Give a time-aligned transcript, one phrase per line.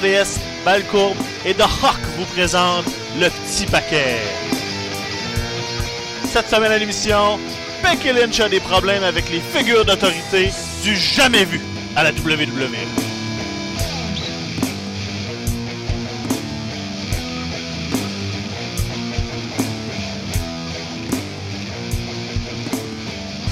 [0.00, 0.40] RDS,
[1.44, 2.86] et The Hawk vous présentent
[3.18, 4.16] le petit paquet.
[6.32, 7.38] Cette semaine à l'émission,
[7.82, 10.50] Becky Lynch a des problèmes avec les figures d'autorité
[10.82, 11.60] du jamais vu
[11.96, 13.09] à la WWE.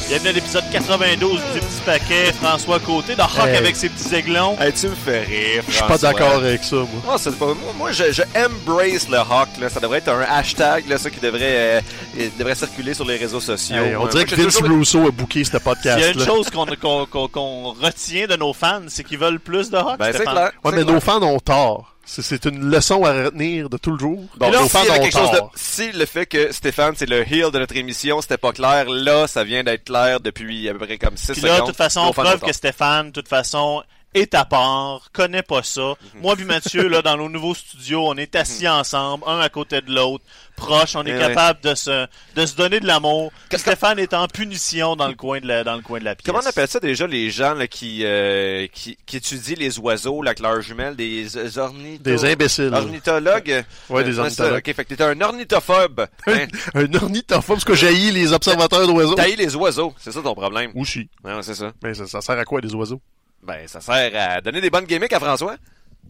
[0.08, 2.32] Bienvenue à l'épisode 92 du petit paquet.
[2.32, 3.56] François Côté, The Hawk Hey.
[3.56, 4.56] avec ses petits aiglons.
[4.58, 5.62] Hey, tu me fais rire.
[5.68, 6.86] Je suis pas d'accord avec ça, moi.
[7.04, 9.48] Moi, c'est pas- moi, moi, je, je embrace le Hawk.
[9.60, 9.68] Là.
[9.68, 11.82] Ça devrait être un hashtag, là, ça qui devrait,
[12.18, 13.76] euh, devrait circuler sur les réseaux sociaux.
[13.76, 16.14] Hey, on Moi, dirait que Vince toujours- Russo a booké ce Il y a podcast
[16.14, 19.76] une chose qu'on qu'on- qu'on- qu'on retient de nos fans, c'est qu'ils veulent plus de
[19.76, 19.98] Hawk.
[19.98, 20.52] Ben, c'est clair.
[20.64, 20.94] Ouais, mais clair.
[20.94, 21.94] nos fans ont tort.
[22.10, 24.24] C'est- C'est une leçon à retenir de tout le jour.
[24.38, 25.52] Donc, quelque chose de, tort.
[25.54, 29.26] si le fait que Stéphane, c'est le heel de notre émission, c'était pas clair, là,
[29.26, 31.50] ça vient d'être clair depuis à peu près comme 6 Puis secondes.
[31.56, 33.82] là, de toute façon, preuve que Stéphane, de toute façon,
[34.14, 35.80] est à part, connaît pas ça.
[36.14, 36.22] Mhm.
[36.22, 39.80] Moi puis Mathieu, là, dans nos nouveaux studios, on est assis ensemble, un à côté
[39.80, 40.24] de l'autre,
[40.56, 43.32] proche, on est Eh capable de se, de se donner de l'amour.
[43.54, 46.26] Stéphane est en punition dans le coin de la, dans le coin de la pièce.
[46.26, 50.22] Comment on appelle ça déjà les gens là, qui, euh, qui, qui étudient les oiseaux
[50.22, 52.02] là, avec leurs jumelles, des euh, ornithos...
[52.02, 52.72] Des imbéciles.
[52.72, 53.64] Ornithologues?
[53.88, 54.64] Ouais, des ornithologues.
[54.66, 56.06] Ok, fait que t'es un ornithophobe.
[56.26, 56.46] Hein?
[56.74, 59.14] Un ornithophobe, parce que j'haïs les observateurs d'oiseaux.
[59.14, 60.70] Tailler les oiseaux, c'est ça ton problème?
[60.74, 61.08] Aussi.
[61.24, 61.72] Ouais, ouais, c'est ça.
[61.82, 63.00] Mais ça, ça sert à quoi, des oiseaux?
[63.42, 65.56] Ben, ça sert à donner des bonnes gimmicks à François.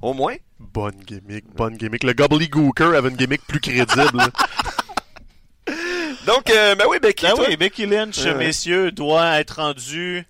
[0.01, 0.35] Au moins.
[0.61, 2.05] Bonne gimmick, bonne gimmick.
[2.05, 4.23] Le gobbledygooker avait une gimmick plus crédible.
[6.27, 7.47] Donc, euh, ben oui, Becky, Ben toi.
[7.49, 8.35] oui, Becky Lynch, Ouais.
[8.35, 10.27] messieurs, doit être rendu.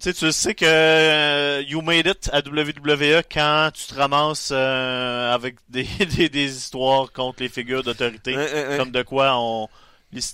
[0.00, 4.50] Tu sais, tu sais que euh, you made it à WWE quand tu te ramasses
[4.52, 5.84] euh, avec des,
[6.16, 8.36] des, des histoires contre les figures d'autorité.
[8.36, 8.76] Ouais, ouais, ouais.
[8.76, 9.68] Comme de quoi on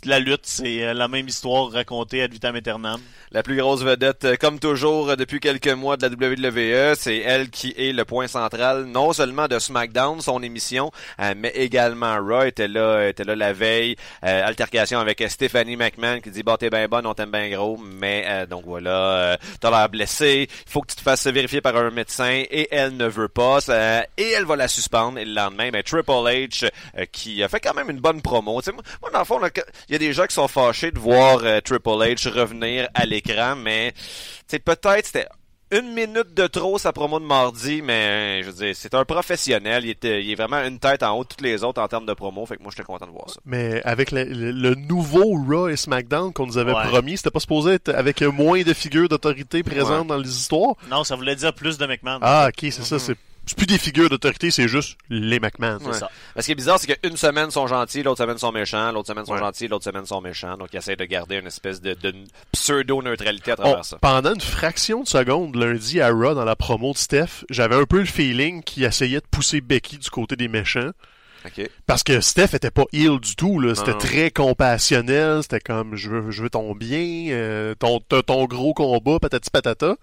[0.04, 3.00] la lutte, c'est euh, la même histoire racontée ad vitam aeternam.
[3.30, 7.18] La plus grosse vedette, euh, comme toujours, euh, depuis quelques mois de la WWE, c'est
[7.18, 10.90] elle qui est le point central, non seulement de SmackDown, son émission,
[11.36, 13.96] mais également Raw était là, était là la veille.
[14.22, 18.24] Altercation avec Stephanie McMahon qui dit, bah t'es bien bonne, on t'aime bien gros, mais
[18.26, 18.90] euh, donc voilà,
[19.32, 22.68] euh, t'as l'air blessé, il faut que tu te fasses vérifier par un médecin, et
[22.70, 25.18] elle ne veut pas, ça- et elle va la suspendre.
[25.18, 26.68] Et le lendemain, ben, Triple H,
[27.12, 28.60] qui a fait quand même une bonne promo.
[28.72, 29.48] Moi, dans le fond, là,
[29.90, 33.56] y a des gens qui sont fâchés de voir euh, Triple H revenir à l'écran,
[33.56, 33.92] mais
[34.64, 35.26] peut-être c'était
[35.70, 39.84] une minute de trop sa promo de mardi, mais je veux dire, c'est un professionnel.
[39.86, 42.04] Il, était, il est vraiment une tête en haut de toutes les autres en termes
[42.04, 43.40] de promo, fait que moi j'étais content de voir ça.
[43.46, 46.86] Mais avec le, le- le nouveau Raw et SmackDown qu'on nous avait Ouais.
[46.88, 50.06] promis, c'était pas supposé être avec moins de figures d'autorité présentes Ouais.
[50.08, 50.74] dans les histoires.
[50.90, 52.18] Non, ça voulait dire plus de McMahon.
[52.20, 52.98] Ah, ok, c'est ça.
[52.98, 53.16] C'est
[53.46, 55.78] c'est plus des figures d'autorité, c'est juste les McMahon.
[55.84, 56.10] c'est ça.
[56.38, 59.26] Ce qui est bizarre, c'est qu'une semaine sont gentils, l'autre semaine sont méchants, l'autre semaine
[59.26, 59.38] sont Ouais.
[59.38, 60.56] gentils, l'autre semaine sont méchants.
[60.56, 62.14] Donc ils essaient de garder une espèce de, de
[62.52, 63.98] pseudo-neutralité à On- travers ça.
[64.00, 67.84] pendant une fraction de seconde lundi à Raw dans la promo de Steph, j'avais un
[67.84, 70.90] peu le feeling qu'il essayait de pousser Becky du côté des méchants.
[71.44, 71.68] Ok.
[71.86, 73.74] Parce que Steph était pas ill du tout, là.
[73.74, 75.42] C'était très compassionnel.
[75.42, 79.50] C'était comme je veux, je veux ton bien, euh, ton, t'as ton gros combat, patati
[79.50, 79.96] patata.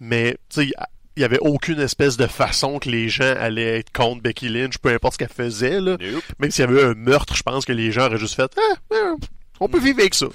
[0.00, 0.72] Mais tu sais,
[1.16, 4.78] il y avait aucune espèce de façon que les gens allaient être contre Becky Lynch,
[4.78, 5.96] peu importe ce qu'elle faisait, là.
[6.00, 6.24] Nope.
[6.38, 8.50] Même s'il y avait un meurtre, je pense que les gens auraient juste fait
[8.92, 9.14] Ah,
[9.60, 10.26] on peut vivre avec ça.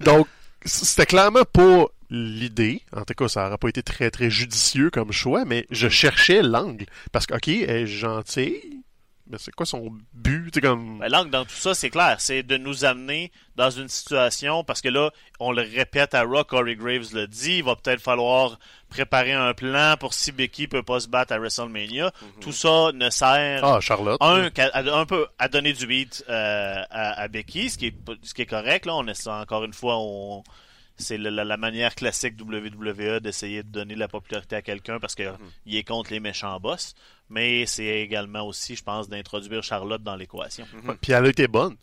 [0.00, 0.28] Donc,
[0.64, 2.82] c'était clairement pas l'idée.
[2.92, 6.42] En tout cas, ça aurait pas été très, très judicieux comme choix, mais je cherchais
[6.42, 6.86] l'angle.
[7.10, 8.84] Parce que, OK, elle est gentille,
[9.26, 10.60] mais c'est quoi son but?
[10.60, 10.98] Comme...
[10.98, 14.82] Ben, l'angle dans tout ça, c'est clair, c'est de nous amener dans une situation, parce
[14.82, 15.10] que là,
[15.40, 18.58] on le répète à Rock, Corey Graves le dit, il va peut-être falloir
[18.94, 22.12] préparer un plan pour si Becky peut pas se battre à WrestleMania.
[22.40, 24.18] Tout ça ne sert Ah, Charlotte.
[24.22, 27.94] un, à- un peu à donner du beat euh, à, à Becky, ce qui est
[28.22, 28.94] ce qui est correct là.
[28.94, 30.44] On est encore une fois, on
[30.96, 35.00] c'est la, la- la manière classique WWE d'essayer de donner de la popularité à quelqu'un
[35.00, 35.24] parce que
[35.66, 36.94] il est contre les méchants boss.
[37.30, 40.66] Mais c'est également aussi, je pense, d'introduire Charlotte dans l'équation.
[41.00, 41.74] Puis elle a été bonne.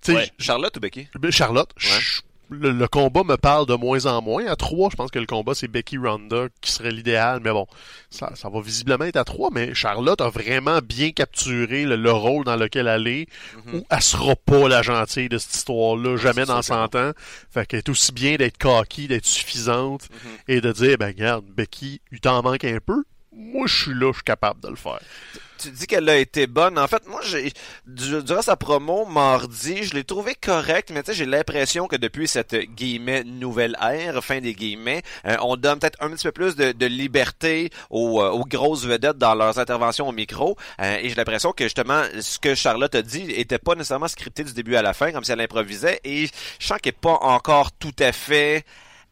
[0.00, 0.30] Tu sais, Ouais.
[0.38, 1.08] Charlotte ou Becky?
[1.30, 4.46] Charlotte, ch- le, le combat me parle de moins en moins.
[4.46, 7.40] À 3, je pense que le combat, c'est Becky Ronda qui serait l'idéal.
[7.42, 7.66] Mais bon,
[8.10, 9.50] ça, ça va visiblement être à 3.
[9.52, 13.26] Mais Charlotte a vraiment bien capturé le, le rôle dans lequel elle est.
[13.72, 17.12] Où elle sera pas la gentille de cette histoire-là, jamais dans sûr que 100 ans.
[17.50, 20.08] Fait qu'elle est aussi bien d'être cocky, d'être suffisante
[20.46, 23.04] et de dire, ben regarde, Becky, il t'en manque un peu.
[23.32, 25.00] Moi, je suis là, je suis capable de le faire.
[25.58, 26.78] Tu dis qu'elle a été bonne.
[26.78, 27.52] En fait, moi, j'ai
[27.84, 31.96] du- durant sa promo mardi, je l'ai trouvé correcte, mais tu sais, j'ai l'impression que
[31.96, 36.32] depuis cette guillemets nouvelle ère, fin des guillemets, euh, on donne peut-être un petit peu
[36.32, 40.56] plus de, liberté aux, euh, aux grosses vedettes dans leurs interventions au micro.
[40.80, 44.44] Euh, et j'ai l'impression que justement, ce que Charlotte a dit était pas nécessairement scripté
[44.44, 46.00] du début à la fin, comme si elle improvisait.
[46.04, 46.28] Et
[46.60, 48.64] je sens qu'elle est pas encore tout à fait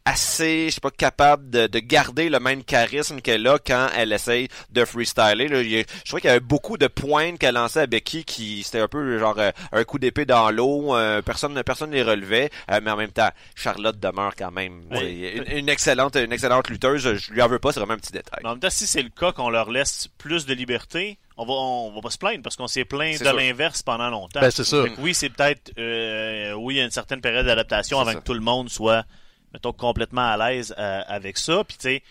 [0.07, 4.13] assez, je sais pas, capable de, de garder le même charisme qu'elle a quand elle
[4.13, 5.47] essaye de freestyler.
[5.47, 5.61] Là.
[5.61, 8.79] Il je trouvais qu'il y avait beaucoup de pointes qu'elle lançait à Becky qui c'était
[8.79, 10.95] un peu genre euh, un coup d'épée dans l'eau.
[10.95, 15.29] euh, personne personne les relevait, euh, mais en même temps, Charlotte demeure quand même Oui.
[15.35, 17.15] une, une excellente une excellente lutteuse.
[17.17, 18.39] Je lui en veux pas, c'est vraiment un petit détail.
[18.43, 21.45] Mais en même temps, si c'est le cas qu'on leur laisse plus de liberté, on
[21.45, 23.33] va, on, va pas se plaindre parce qu'on s'est plaint de sûr.
[23.33, 24.39] l'inverse pendant longtemps.
[24.41, 27.99] Ben, c'est que oui, c'est peut-être, euh, oui, il y a une certaine période d'adaptation
[27.99, 28.19] avant ça.
[28.19, 29.03] que tout le monde soit,
[29.53, 31.63] mettons, complètement à l'aise euh, avec ça.
[31.63, 32.03] Puis, tu sais,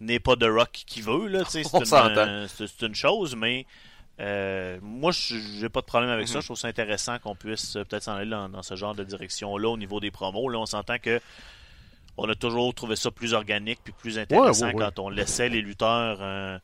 [0.00, 3.34] n'est pas de rock qui veut, là, tu sais, c'est une, euh, c'est une chose,
[3.36, 3.66] mais
[4.20, 6.40] euh, moi, je- j'ai pas de problème avec ça.
[6.40, 9.04] Je trouve ça intéressant qu'on puisse euh, peut-être s'en aller dans, dans ce genre de
[9.04, 10.48] direction-là au niveau des promos.
[10.48, 11.20] Là, on s'entend que
[12.16, 14.90] on a toujours trouvé ça plus organique puis plus intéressant Ouais, ouais, ouais.
[14.96, 16.58] quand on laissait les lutteurs euh,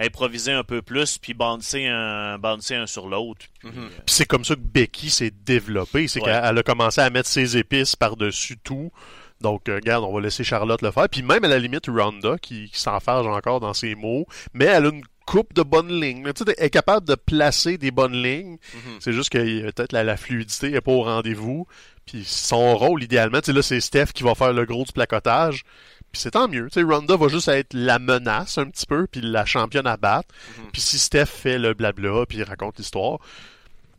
[0.00, 3.46] improviser un peu plus puis bouncer un, bouncer un sur l'autre.
[3.58, 3.78] Puis, Mhm.
[3.84, 6.08] euh, Puis c'est comme ça que Becky s'est développée.
[6.08, 6.26] C'est Ouais.
[6.26, 8.90] qu'elle elle a commencé à mettre ses épices par-dessus tout.
[9.40, 11.08] Donc, euh, regarde, on va laisser Charlotte le faire.
[11.08, 14.86] Puis même à la limite, Ronda, qui, qui s'enfarge encore dans ses mots, mais elle
[14.86, 16.24] a une coupe de bonnes lignes.
[16.34, 18.58] Tu sais, elle est capable de placer des bonnes lignes.
[18.74, 18.96] Mhm.
[19.00, 21.66] C'est juste que euh, peut-être la, la fluidité n'est pas au rendez-vous.
[22.04, 24.92] Puis son rôle, idéalement, tu sais, là, c'est Steph qui va faire le gros du
[24.92, 25.62] placotage.
[26.12, 26.68] Puis c'est tant mieux.
[26.70, 29.96] Tu sais, Ronda va juste être la menace un petit peu, puis la championne à
[29.96, 30.28] battre.
[30.58, 30.64] Mhm.
[30.72, 33.18] Puis si Steph fait le blabla, puis il raconte l'histoire.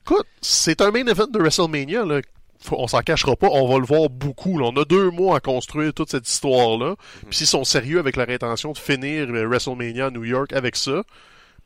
[0.05, 2.21] Écoute, c'est un main event de WrestleMania, là.
[2.63, 4.59] Faut- on s'en cachera pas, on va le voir beaucoup.
[4.59, 4.65] là.
[4.71, 6.95] On a deux mois à construire toute cette histoire-là.
[7.27, 10.75] Puis s'ils sont sérieux avec leur intention de finir euh, WrestleMania à New York avec
[10.75, 11.03] ça,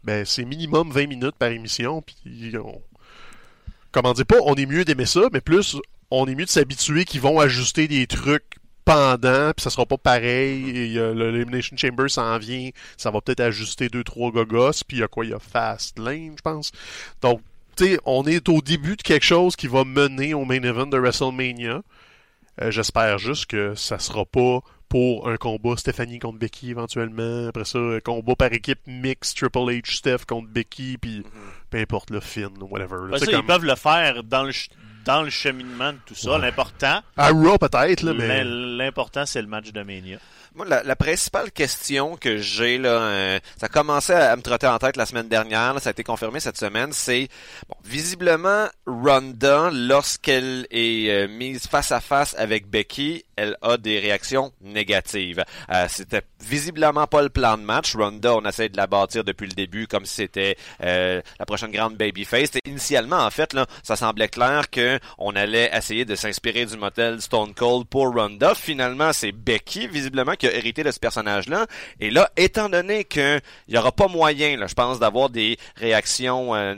[0.06, 2.02] ben c'est minimum 20 minutes par émission.
[2.02, 2.82] Puis on...
[3.92, 5.76] comment dire pas, on est mieux d'aimer ça, mais plus
[6.12, 9.98] on est mieux de s'habituer qu'ils vont ajuster des trucs pendant, puis ça sera pas
[9.98, 10.70] pareil.
[10.70, 14.98] Et, euh, le- l'Elimination Chamber s'en vient, ça va peut-être ajuster deux trois gogos, puis
[14.98, 16.72] il y a quoi, il y a Fast Lane, je pense.
[17.22, 17.42] Donc,
[17.76, 20.88] tu sais, on est au début de quelque chose qui va mener au main event
[20.88, 21.82] de WrestleMania.
[22.62, 27.48] Euh, J'espère juste que ça sera pas pour un combat Stephanie contre Becky éventuellement.
[27.50, 31.24] Après ça, un combat par équipe mix Triple H Steph contre Becky, puis
[31.70, 32.98] peu importe le Finn ou whatever.
[33.10, 33.12] là.
[33.14, 34.54] ben, ça, comme- Ils peuvent le faire dans le,
[35.06, 36.32] dans le cheminement de tout ça.
[36.32, 36.40] Ouais.
[36.40, 38.44] L'important, À Raw peut-être, là, mais...
[38.44, 40.18] l'im- l'important, c'est le match de Mania.
[40.56, 44.42] Moi, la, la principale question que j'ai, là, euh, ça a commencé à, à me
[44.42, 47.28] trotter en tête la semaine dernière, là, ça a été confirmé cette semaine, c'est,
[47.68, 54.00] bon, visiblement, Ronda, lorsqu'elle est euh, mise face à face avec Becky, elle a des
[54.00, 55.44] réactions négatives.
[55.72, 57.96] Euh, c'était visiblement pas le plan de match.
[57.96, 61.72] Ronda, on essaie de la bâtir depuis le début comme si c'était euh, la prochaine
[61.72, 62.56] grande babyface.
[62.56, 66.78] Et initialement, en fait, là, ça semblait clair que on allait essayer de s'inspirer du
[66.78, 68.56] modèle Stone Cold pour Ronda.
[68.56, 71.66] Finalement, c'est Becky, visiblement, qui a hérité de ce personnage-là.
[72.00, 76.76] Et là, étant donné qu'il y aura pas moyen, je pense, d'avoir des réactions euh,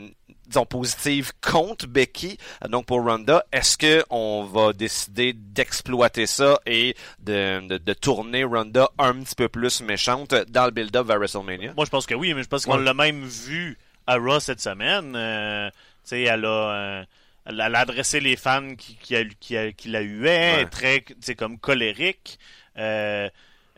[0.47, 2.37] disons positives contre Becky,
[2.69, 8.43] donc pour Ronda, est-ce que on va décider d'exploiter ça et de, de, de tourner
[8.43, 11.73] Ronda un petit peu plus méchante dans le build-up vers WrestleMania?
[11.75, 12.83] Moi, je pense que oui, mais je pense qu'on Ouais.
[12.83, 15.13] l'a même vu à Raw cette semaine.
[15.15, 16.47] Euh, tu sais, elle a,
[17.01, 17.03] euh,
[17.45, 20.65] elle a adressé les fans qui, qui, a- qui, a- qui la huaient, Ouais.
[20.69, 22.39] très, sais, comme colérique.
[22.77, 23.29] Euh,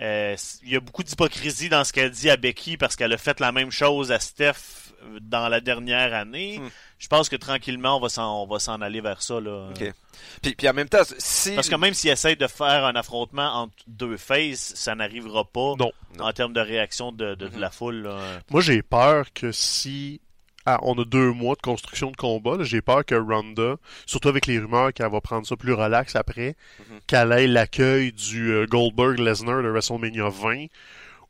[0.02, 3.18] euh, il y a beaucoup d'hypocrisie dans ce qu'elle dit à Becky parce qu'elle a
[3.18, 4.79] fait la même chose à Steph
[5.22, 6.60] dans la dernière année.
[6.60, 6.70] Hmm.
[6.98, 9.40] Je pense que tranquillement, on va s'en, on va s'en aller vers ça.
[9.40, 9.70] Là.
[9.70, 9.94] Ok.
[10.42, 11.56] Puis, puis en même temps, si...
[11.56, 15.76] Parce que même s'il essaye de faire un affrontement entre deux faces, ça n'arrivera pas
[15.80, 15.92] Non.
[16.20, 17.60] en termes de réaction de, de, de Mhm.
[17.60, 18.04] la foule.
[18.04, 18.20] là.
[18.52, 20.20] Moi, j'ai peur que si
[20.66, 24.46] ah, on a deux mois de construction de combat, j'ai peur que Ronda, surtout avec
[24.46, 27.00] les rumeurs qu'elle va prendre ça plus relax après, Mhm.
[27.08, 30.66] qu'elle ait l'accueil du euh, Goldberg-Lesnar de WrestleMania 20,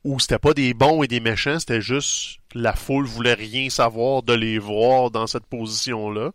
[0.04, 4.22] où c'était pas des bons et des méchants, c'était juste la foule voulait rien savoir
[4.22, 6.30] de les voir dans cette position-là.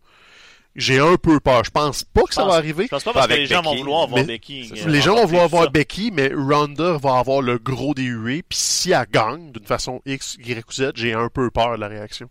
[0.75, 1.63] J'ai un peu peur.
[1.63, 2.83] Je pense pas que ça pense- va arriver.
[2.83, 4.69] Je pense pas parce que les gens vont vouloir voir mais- Becky.
[4.75, 5.69] euh, Les gens vont vouloir plus voir ça.
[5.69, 10.01] Becky, mais Ronda va avoir le gros des huées, puis si elle gagne d'une façon
[10.05, 12.29] X, Y ou Z, j'ai un peu peur de la réaction.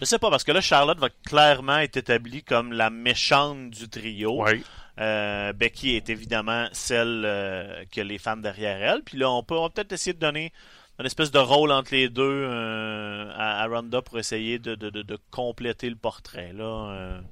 [0.00, 3.88] Je sais pas, parce que là, Charlotte va clairement être établie comme la méchante du
[3.88, 4.42] trio.
[4.42, 4.62] Ouais.
[4.98, 9.02] Euh, Becky est évidemment celle euh, qui a les fans derrière elle.
[9.02, 10.52] Puis là, on peut, on va peut-être essayer de donner
[10.98, 14.90] une espèce de rôle entre les deux euh, à, à Ronda pour essayer de, de,
[14.90, 16.52] de, de compléter le portrait.
[16.52, 17.22] Là,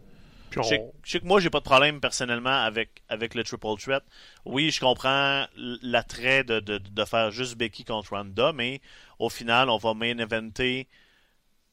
[0.51, 3.45] Je sais, on- je sais que moi, j'ai pas de problème personnellement avec, avec le
[3.45, 4.03] Triple Threat.
[4.47, 5.47] Oui, je comprends
[5.83, 8.81] l'attrait de, faire juste Becky contre Ronda, mais
[9.19, 10.89] au final, on va main eventer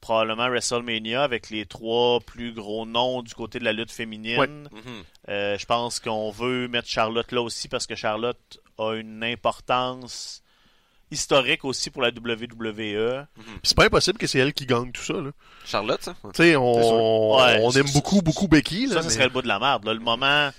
[0.00, 4.38] probablement WrestleMania avec les trois plus gros noms du côté de la lutte féminine.
[4.72, 4.80] Ouais.
[5.28, 10.42] Euh, je pense qu'on veut mettre Charlotte là aussi parce que Charlotte a une importance
[11.10, 13.26] historique aussi pour la WWE.
[13.62, 15.14] C'est pas impossible que c'est elle qui gagne tout ça.
[15.14, 15.30] Là.
[15.64, 16.14] Charlotte, ça?
[16.24, 18.86] Tu sais, on, Ouais, on c'est- aime beaucoup, beaucoup Becky.
[18.86, 19.84] Là, Ça, ça mais- serait le bout de la merde.
[19.84, 19.94] là.
[19.94, 20.50] Le moment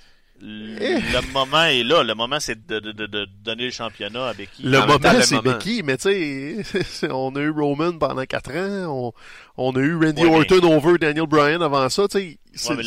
[0.41, 2.03] le moment est là.
[2.03, 4.63] Le moment, c'est de, de, de, de donner le championnat à Becky.
[4.63, 5.41] Le En temps, moment, c'est.
[5.41, 9.13] Becky, mais tu sais, on a eu Roman pendant 4 ans,
[9.57, 12.73] on, on a eu Randy Ouais, mais- Orton over Daniel Bryan avant ça, tu sais.
[12.73, 12.83] Ouais,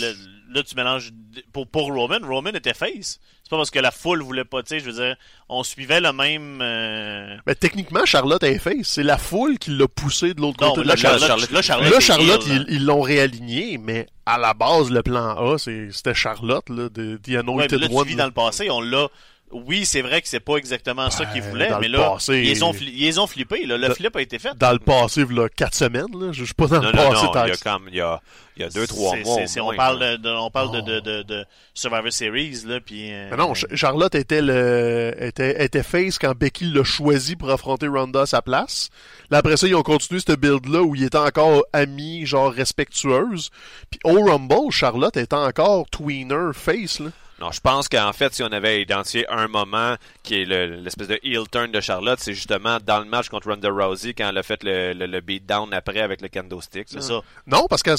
[0.52, 1.10] là, tu mélanges.
[1.52, 3.18] Pour, pour Roman, Roman était face.
[3.42, 5.16] C'est pas parce que la foule voulait pas, tu sais, je veux dire,
[5.48, 6.60] on suivait le même.
[6.62, 8.86] euh, Mais techniquement, Charlotte est face.
[8.86, 11.62] C'est la foule qui l'a poussé de l'autre côté là, la Charlotte, Charlotte- là,
[12.00, 16.68] Charlotte, Là, ils l'ont réaligné, mais à la base, le plan A, c'est- c'était Charlotte,
[16.68, 19.08] là, de The Ouais, Anointed là, tu vis dans le passé, on l'a.
[19.52, 22.64] Oui, c'est vrai que c'est pas exactement ça qu'ils voulaient, mais le là, passé- ils
[22.64, 23.66] ont, fli- ils ont flippés.
[23.66, 23.76] Là.
[23.78, 24.56] Le Dans- flip a été fait.
[24.56, 26.30] Dans le passé, là, 4 semaines, là.
[26.30, 27.94] Je suis pas dans Non, le non, passé non, tant il y a comme, il
[27.96, 28.20] y a,
[28.56, 29.34] il y a deux, trois C'est- mois.
[29.34, 30.82] c'est- au c'est- moins, on parle, de, de- on parle de, Oh.
[30.82, 33.12] de, de, de Survivor Series, là, puis...
[33.12, 37.50] euh, Mais non, Ch- Charlotte était le était, était face quand Becky l'a choisi pour
[37.50, 38.88] affronter Ronda à sa place.
[39.30, 43.50] Là, après ça, ils ont continué ce build-là où il était encore ami, genre respectueuse.
[43.90, 47.08] Puis au Rumble, Charlotte était encore tweener face, là.
[47.40, 49.96] Non, je pense qu'en fait, si on avait identifié un moment
[50.30, 53.48] qui est le- l'espèce de heel turn de Charlotte, c'est justement dans le match contre
[53.50, 56.84] Ronda Rousey quand elle a fait le, le, le beatdown après avec le kendo stick.
[56.86, 57.02] C'est là.
[57.02, 57.20] ça?
[57.48, 57.96] Non, parce qu'au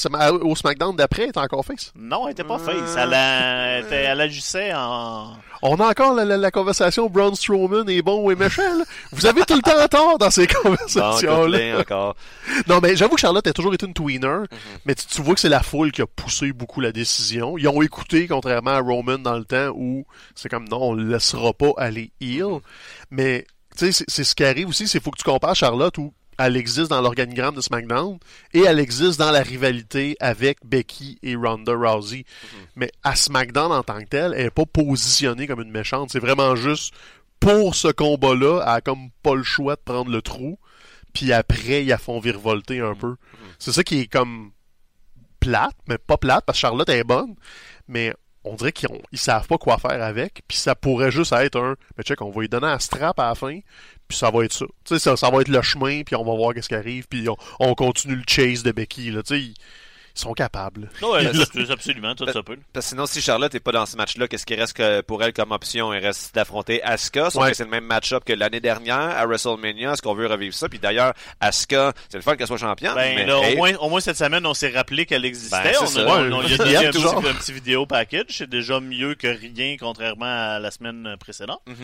[0.55, 1.91] SmackDown d'après, elle était encore face.
[1.93, 2.95] Non, elle était pas Euh, face.
[2.97, 5.33] Elle, a- elle, était- elle agissait en...
[5.61, 8.85] On a encore la, la- la conversation Braun Strowman est bon ou est méchant, là.
[9.11, 11.79] Vous avez tout le temps tort dans ces conversations-là.
[11.79, 12.15] encore.
[12.67, 14.47] Non, mais j'avoue que Charlotte a toujours été une tweener, Mhm.
[14.85, 17.57] mais tu, tu vois que c'est la foule qui a poussé beaucoup la décision.
[17.57, 21.03] Ils ont écouté, contrairement à Roman dans le temps où c'est comme non, on le
[21.03, 22.59] laissera pas aller heel.
[23.09, 23.45] Mais
[23.77, 26.55] tu sais, c'est- ce qui arrive aussi, c'est faut que tu compares Charlotte où elle
[26.57, 28.17] existe dans l'organigramme de SmackDown
[28.53, 32.19] et elle existe dans la rivalité avec Becky et Ronda Rousey.
[32.53, 32.59] Mhm.
[32.77, 36.09] Mais à SmackDown en tant que telle, elle est pas positionnée comme une méchante.
[36.11, 36.93] C'est vraiment juste
[37.39, 40.57] pour ce combat-là, elle a comme pas le choix de prendre le trou.
[41.13, 43.15] Puis après, ils la font virevolter un peu.
[43.59, 44.51] C'est ça qui est comme
[45.39, 47.35] plate, mais pas plate, parce que Charlotte est bonne.
[47.87, 48.13] Mais
[48.43, 50.41] on dirait qu'ils ils savent pas quoi faire avec.
[50.47, 51.75] Puis ça pourrait juste être un.
[51.97, 53.59] Mais check, on va lui donner un strap à la fin.
[54.07, 54.65] Puis ça va être ça.
[54.83, 56.03] Tu sais, ça, va être le chemin.
[56.03, 57.07] Puis on va voir qu'est-ce qui arrive.
[57.07, 59.11] Puis on, on continue le chase de Becky.
[59.11, 59.23] Là.
[59.23, 59.53] Tu
[60.15, 60.89] ils, sont capables.
[61.01, 62.57] Non, elle, c'est absolument, tout ça peut.
[62.73, 65.23] Parce que sinon, si Charlotte n'est pas dans ce match-là, qu'est-ce qui reste que pour
[65.23, 65.93] elle comme option?
[65.93, 67.51] Il reste d'affronter Asuka, sauf Ouais.
[67.51, 69.93] que c'est le même match-up que l'année dernière à WrestleMania.
[69.93, 70.69] Est-ce qu'on veut revivre ça?
[70.69, 72.95] Puis d'ailleurs, Asuka, c'est le fun qu'elle soit championne.
[72.95, 75.63] Ben, mais là, hey, au, moins, au moins cette semaine, on s'est rappelé qu'elle existait.
[75.63, 76.01] Ben, c'est on, ça.
[76.01, 77.17] a, on, on- il y a Ouais, donné un, yep, petit, genre.
[77.25, 78.25] un petit vidéo package.
[78.29, 81.61] C'est déjà mieux que rien, contrairement à la semaine précédente.
[81.67, 81.75] Mhm.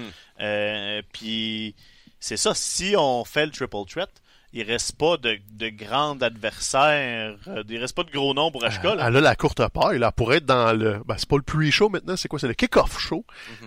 [0.41, 1.75] Euh, Puis,
[2.19, 2.53] c'est ça.
[2.53, 4.09] Si on fait le triple threat,
[4.57, 7.35] il reste pas de, de grands adversaires.
[7.47, 8.95] euh, Il reste pas de gros noms pour Asuka.
[8.95, 9.05] là.
[9.07, 10.11] Elle a la courte paille, là.
[10.11, 11.01] Pour être dans le.
[11.05, 12.39] Ben, c'est pas le pre-show maintenant, c'est quoi?
[12.39, 13.23] C'est le kick-off show.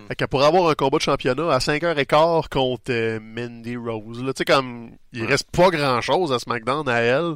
[0.07, 4.23] Fait qu'elle pourrait avoir un combat de championnat à 5h15 contre euh, Mandy Rose.
[4.23, 4.91] Là, tu sais, comme.
[5.13, 7.35] Il reste pas grand-chose à SmackDown à elle.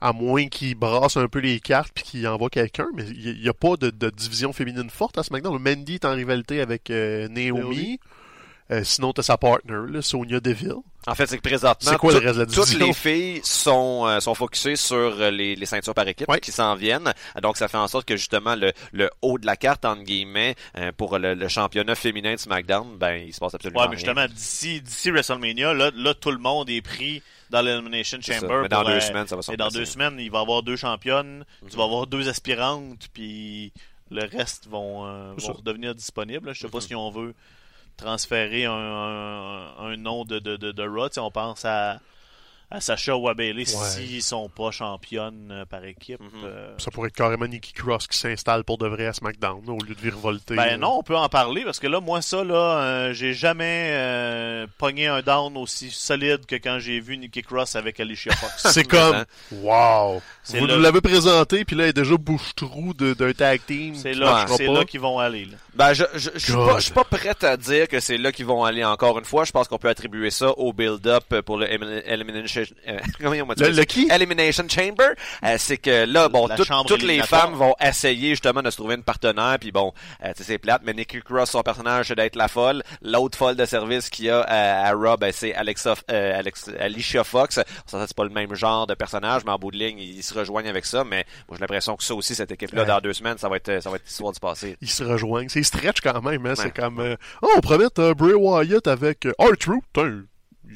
[0.00, 2.86] À moins qu'il brasse un peu les cartes puis qu'il envoie quelqu'un.
[2.94, 5.58] Mais il n'y a pas de, de division féminine forte à SmackDown.
[5.58, 7.60] Mandy est en rivalité avec euh, Naomi.
[7.60, 8.00] Naomi.
[8.72, 10.74] Euh, sinon, t'as sa partner, là, Sonia Deville.
[11.06, 14.04] En fait, c'est que présentement, C'est quoi le reste de la toutes les filles sont
[14.06, 16.40] euh, sont focusées sur euh, les, les ceintures par équipe Ouais.
[16.40, 17.12] qui s'en viennent.
[17.40, 20.56] Donc, ça fait en sorte que justement le, le haut de la carte entre guillemets
[20.76, 23.96] euh, pour le, le championnat féminin de SmackDown, ben il se passe absolument Ouais, mais
[23.96, 24.04] rien.
[24.04, 28.18] justement, d'ici, d'ici WrestleMania, là, là, tout le monde est pris dans l'Elimination.
[28.20, 28.62] Chamber.
[28.62, 29.78] Mais dans pour, deux euh, semaines, ça va se Et dans passer.
[29.78, 31.78] deux semaines, il va y avoir deux championnes, tu Mhm.
[31.78, 33.72] vas avoir deux aspirantes, puis
[34.10, 36.52] le reste vont, euh, vont redevenir disponibles.
[36.52, 36.82] Je sais pas Mhm.
[36.84, 37.32] si on veut
[37.96, 41.08] transférer un, un, un nom de, de, de, de Raw.
[41.18, 41.98] On pense à,
[42.70, 46.20] à Sacha ou à Bailey s'ils sont pas championnes euh, par équipe.
[46.20, 46.30] Mhm.
[46.44, 49.78] euh, Ça pourrait être carrément Nikki Cross qui s'installe pour de vrai à SmackDown, au
[49.84, 50.56] lieu de virevolter.
[50.56, 53.90] Ben non, on peut en parler parce que là, moi, ça, là, euh, j'ai jamais
[53.92, 58.66] euh, pogné un down aussi solide que quand j'ai vu Nikki Cross avec Alicia Fox.
[58.72, 60.20] C'est comme, wow!
[60.54, 63.94] Vous là- nous l'avez présenté, puis là, elle est déjà bouche-trou de- d'un tag team.
[63.94, 64.62] C'est là, pas.
[64.72, 65.44] là qu'ils vont aller.
[65.46, 65.56] Là.
[65.74, 68.32] Ben, je, je, je suis pas, je suis pas prête à dire que c'est là
[68.32, 69.44] qu'ils vont aller encore une fois.
[69.44, 73.46] Je pense qu'on peut attribuer ça au build-up pour le Emin- Elimination, euh, comment on
[73.46, 74.08] va dire Le- le qui?
[74.10, 75.10] Elimination Chamber.
[75.44, 78.94] Euh, c'est que là, bon, tout- toutes les femmes vont essayer justement de se trouver
[78.94, 79.92] une partenaire, puis bon,
[80.24, 82.82] euh, tu sais, c'est plate, mais Nikki Cross, son personnage, c'est d'être la folle.
[83.02, 86.70] L'autre folle de service qu'il y a à, à Raw, ben, c'est Alexa, euh, Alex,
[86.80, 87.56] Alicia Fox.
[87.56, 90.35] Ça, c'est pas le même genre de personnage, mais en bout de ligne, ils se
[90.36, 92.86] rejoignent avec ça, mais moi, j'ai l'impression que ça aussi, cette équipe-là, Ouais.
[92.88, 94.76] dans deux semaines, ça va être, ça va être l'histoire du passé.
[94.80, 95.48] Ils se rejoignent.
[95.48, 96.54] C'est stretch quand même, hein.
[96.56, 99.82] C'est comme, euh, oh, on promet euh, Bray Wyatt avec euh, R-Truth.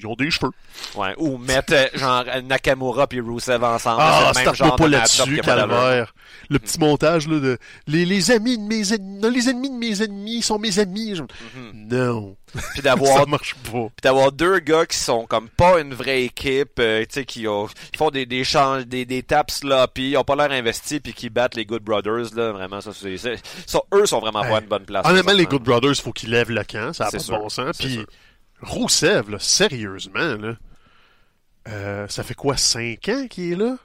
[0.01, 0.51] Ils ont des cheveux.
[0.97, 4.01] Ouais, ou mettre euh, genre Nakamura puis Rusev ensemble.
[4.01, 6.15] Ah, c'est le même genre pas de là-dessus, calvaire.
[6.49, 10.03] Le petit montage, là, de, les, les amis de mes ennemis, les ennemis de mes
[10.03, 11.15] ennemis sont mes amis.
[11.17, 11.89] Je- Mhm.
[11.91, 12.37] Non.
[12.53, 13.71] Puis Ça d'avoir marche pas.
[13.89, 17.47] Puis d'avoir deux gars qui sont comme pas une vraie équipe, euh, tu sais, qui,
[17.47, 20.99] ont- qui font des des, changes, des des tapes sloppy, ils ont pas l'air investis
[21.01, 23.09] puis qui battent les Good Brothers là, vraiment ça c'est
[23.95, 25.07] eux sont vraiment pas à une bonne place.
[25.07, 25.59] Honnêtement, les présentement.
[25.59, 27.77] Good Brothers, faut qu'ils lèvent le camp, ça a pas de bon sens.
[27.79, 28.05] Puis.
[28.63, 30.57] Rousseff, là, sérieusement, là,
[31.69, 33.77] euh, ça fait quoi, 5 ans qu'il est là?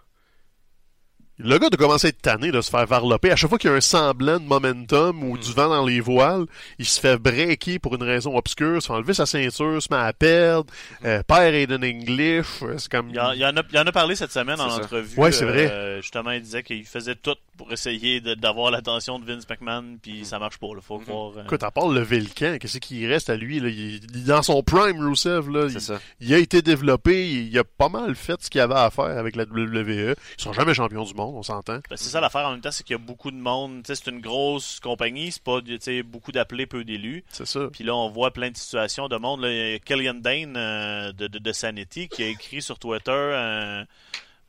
[1.38, 3.30] Le gars doit commencer à être tanné de se faire varloper.
[3.32, 5.40] À chaque fois qu'il y a un semblant de momentum ou Hmm.
[5.40, 6.46] du vent dans les voiles,
[6.80, 10.00] il se fait breaker pour une raison obscure, se fait enlever sa ceinture, se met
[10.00, 11.06] à perdre, Hmm.
[11.08, 12.46] euh, perd Aiden English,
[12.78, 13.10] c'est comme...
[13.10, 14.78] Il en, il en a, il en a parlé cette semaine en ça.
[14.78, 15.20] entrevue.
[15.20, 15.70] Ouais, c'est vrai.
[15.70, 20.24] euh, justement, il disait qu'il faisait tout pour essayer d'avoir l'attention de Vince McMahon, puis
[20.26, 20.68] ça marche pas.
[20.68, 21.32] Là, faut croire.
[21.38, 23.60] euh, Écoute, à part lever le camp, qu'est-ce qu'il reste à lui?
[23.60, 23.68] Là?
[23.70, 25.50] Il, dans son prime, Rusev.
[25.50, 25.68] Là.
[25.70, 26.00] Il, ça.
[26.22, 29.18] il a été développé, il, il a pas mal fait ce qu'il avait à faire
[29.18, 30.16] avec la WWE.
[30.38, 31.80] Ils sont jamais champions du monde, on s'entend.
[31.90, 33.82] Ben, c'est ça l'affaire en même temps, c'est qu'il y a beaucoup de monde.
[33.86, 37.24] C'est une grosse compagnie, c'est pas tu sais, beaucoup d'appelés, peu d'élus.
[37.30, 37.68] C'est ça.
[37.72, 39.42] Puis là, on voit plein de situations de monde.
[39.42, 42.80] Là, il y a Killian Dane euh, de, de, de Sanity qui a écrit sur
[42.80, 43.84] Twitter euh,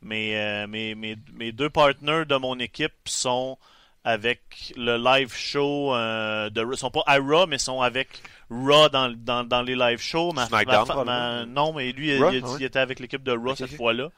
[0.01, 3.57] mes, euh, mes, mes, mes deux partners de mon équipe sont
[4.03, 8.07] avec le live show euh, de sont pas à Raw mais sont avec
[8.49, 12.99] Raw dans, dans, dans les live shows Ma- ma non mais lui il, était avec
[13.01, 13.75] l'équipe de Raw cette ok.
[13.75, 14.09] fois-là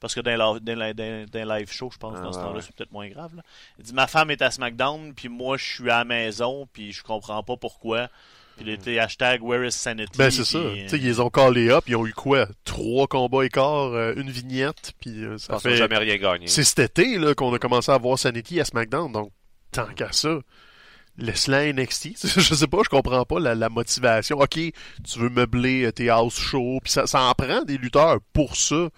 [0.00, 2.62] parce que les live shows, je pense, Ah, dans ce ouais, temps-là, ouais.
[2.62, 3.34] c'est peut-être moins grave.
[3.36, 3.42] Là.
[3.78, 6.92] Il dit Ma femme est à SmackDown, puis moi, je suis à la maison, puis
[6.92, 8.08] je comprends pas pourquoi.
[8.56, 10.16] Puis il était hashtag Where is Sanity.
[10.16, 10.58] Ben, c'est ça.
[10.58, 12.46] Tu sais, ils ont callés up, ils ont eu quoi?
[12.64, 15.76] Trois combats écarts, euh, une vignette, puis euh, ça fait...
[15.76, 16.46] jamais rien gagné.
[16.46, 19.30] C'est cet été là, qu'on a commencé à voir Sanity à SmackDown, donc
[19.72, 20.38] tant qu'à ça.
[21.18, 22.26] Laisse-la à NXT.
[22.40, 24.38] je sais pas, je comprends pas la, la motivation.
[24.38, 28.18] Ok, tu veux meubler euh, tes house shows, puis ça, ça en prend des lutteurs
[28.32, 28.88] pour ça,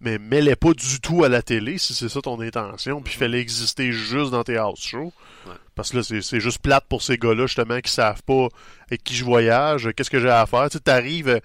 [0.00, 3.38] mais mets-les pas du tout à la télé si c'est ça ton intention, puis fais-les
[3.38, 5.12] exister juste dans tes house shows.
[5.46, 5.52] Ouais.
[5.74, 8.48] Parce que là, c'est- c'est juste plate pour ces gars-là, justement, qui savent pas
[8.86, 10.68] avec qui je voyage, qu'est-ce que j'ai à faire.
[10.70, 11.40] Tu sais, t'arrives...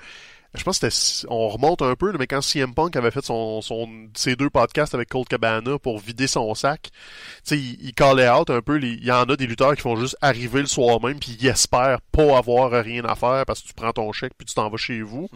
[0.55, 3.61] je pense que c'était, on remonte un peu, mais quand CM Punk avait fait son,
[3.61, 6.91] son, ses deux podcasts avec Colt Cabana pour vider son sac, tu
[7.43, 9.95] sais, il, il callait out un peu, il y en a des lutteurs qui font
[9.95, 13.67] juste arriver le soir même puis ils espèrent pas avoir rien à faire parce que
[13.67, 15.27] tu prends ton chèque puis tu t'en vas chez vous.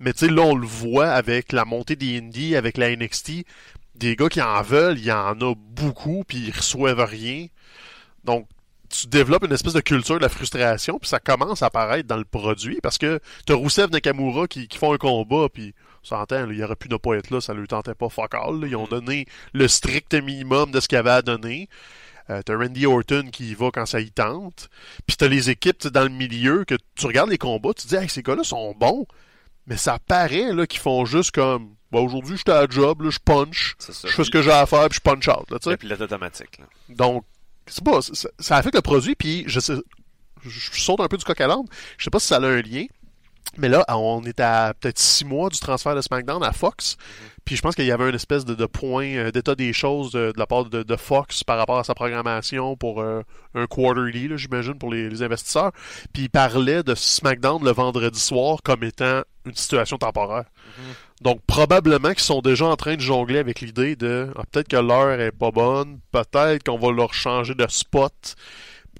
[0.00, 3.44] Mais tu sais, là, on le voit avec la montée des indies, avec la NXT,
[3.94, 7.46] des gars qui en veulent, il y en a beaucoup puis ils reçoivent rien.
[8.24, 8.48] Donc,
[9.02, 12.16] tu développes une espèce de culture de la frustration, puis ça commence à apparaître dans
[12.16, 16.46] le produit, parce que t'as Rousseff Nakamura qui, qui font un combat, puis on s'entend,
[16.46, 18.66] là, il aurait pu ne pas être là, ça lui tentait pas fuck all, là.
[18.66, 21.68] Ils ont donné le strict minimum de ce qu'il y avait à donner.
[22.28, 24.68] Euh, t'as Randy Orton qui y va quand ça y tente.
[25.06, 27.96] Puis t'as les équipes dans le milieu que tu regardes les combats, tu te dis
[27.96, 29.06] hey, ces gars-là sont bons,
[29.66, 33.10] mais ça paraît là qu'ils font juste comme bah, aujourd'hui j'étais à la job, là,
[33.10, 35.50] je punch, je fais ce que j'ai à faire, puis je punch out.
[35.50, 35.70] Là, tu sais.
[35.70, 36.02] Le pilote
[37.66, 39.74] Donc, c'est pas, ça, ça affecte le produit, puis je sais,
[40.44, 41.64] je, je saute un peu du coq à l'âne.
[41.98, 42.86] Je sais pas si ça a un lien,
[43.58, 46.96] mais là, on est à peut-être six mois du transfert de SmackDown à Fox,
[47.44, 50.10] puis je pense qu'il y avait une espèce de, de point euh, d'état des choses
[50.12, 53.22] de, de la part de, de Fox par rapport à sa programmation pour euh,
[53.54, 55.70] un quarterly, là, j'imagine, pour les, les investisseurs.
[56.12, 60.44] Puis il parlait de SmackDown le vendredi soir comme étant une situation temporaire.
[61.22, 64.76] Donc probablement qu'ils sont déjà en train de jongler avec l'idée de ah, peut-être que
[64.76, 68.12] l'heure est pas bonne, peut-être qu'on va leur changer de spot,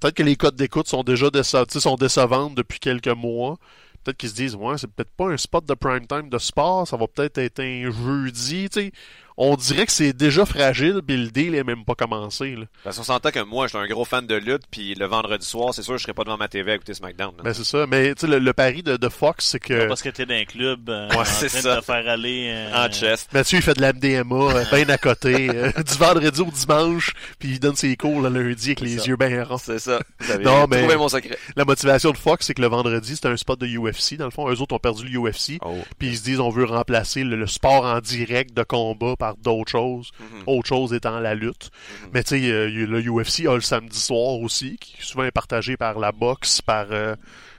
[0.01, 3.57] peut-être que les codes d'écoute sont déjà déce- sont décevantes depuis quelques mois.
[4.03, 6.87] Peut-être qu'ils se disent ouais, c'est peut-être pas un spot de prime time de sport,
[6.87, 8.91] ça va peut-être être un jeudi, tu sais.
[9.39, 12.55] On dirait que c'est déjà fragile, puis le deal est même pas commencé.
[12.55, 12.65] Là.
[12.83, 15.45] Parce qu'on s'entend que moi, je suis un gros fan de lutte, puis le vendredi
[15.45, 17.33] soir, c'est sûr, je serai pas devant ma TV à écouter SmackDown.
[17.37, 17.43] là.
[17.43, 19.87] Ben c'est ça, mais tu sais le, le pari de, de Fox, c'est que Pas
[19.87, 21.75] parce que t'es dans un club euh, Ouais, en c'est train ça.
[21.75, 23.29] de te faire aller euh, En chest.
[23.31, 27.13] Mathieu il fait de la MDMA euh, bien à côté, euh, du vendredi au dimanche,
[27.37, 29.05] puis il donne ses cours le lundi avec les ça.
[29.05, 29.57] yeux bien ronds.
[29.59, 29.99] C'est ça.
[30.43, 31.37] Non, mais- trouvé mon secret.
[31.55, 34.15] La motivation de Fox, c'est que le vendredi, c'était un spot de UFC.
[34.17, 35.59] Dans le fond, eux autres ont perdu le UFC.
[35.63, 35.75] Oh.
[35.99, 39.26] Puis ils se disent, on veut remplacer le, le sport en direct de combat par
[39.35, 40.11] d'autres choses.
[40.19, 40.43] Mhm.
[40.47, 41.69] Autre chose étant la lutte.
[42.13, 45.77] Mais tu sais, euh, le UFC a le samedi soir aussi, qui souvent est partagé
[45.77, 47.15] par la boxe, par euh,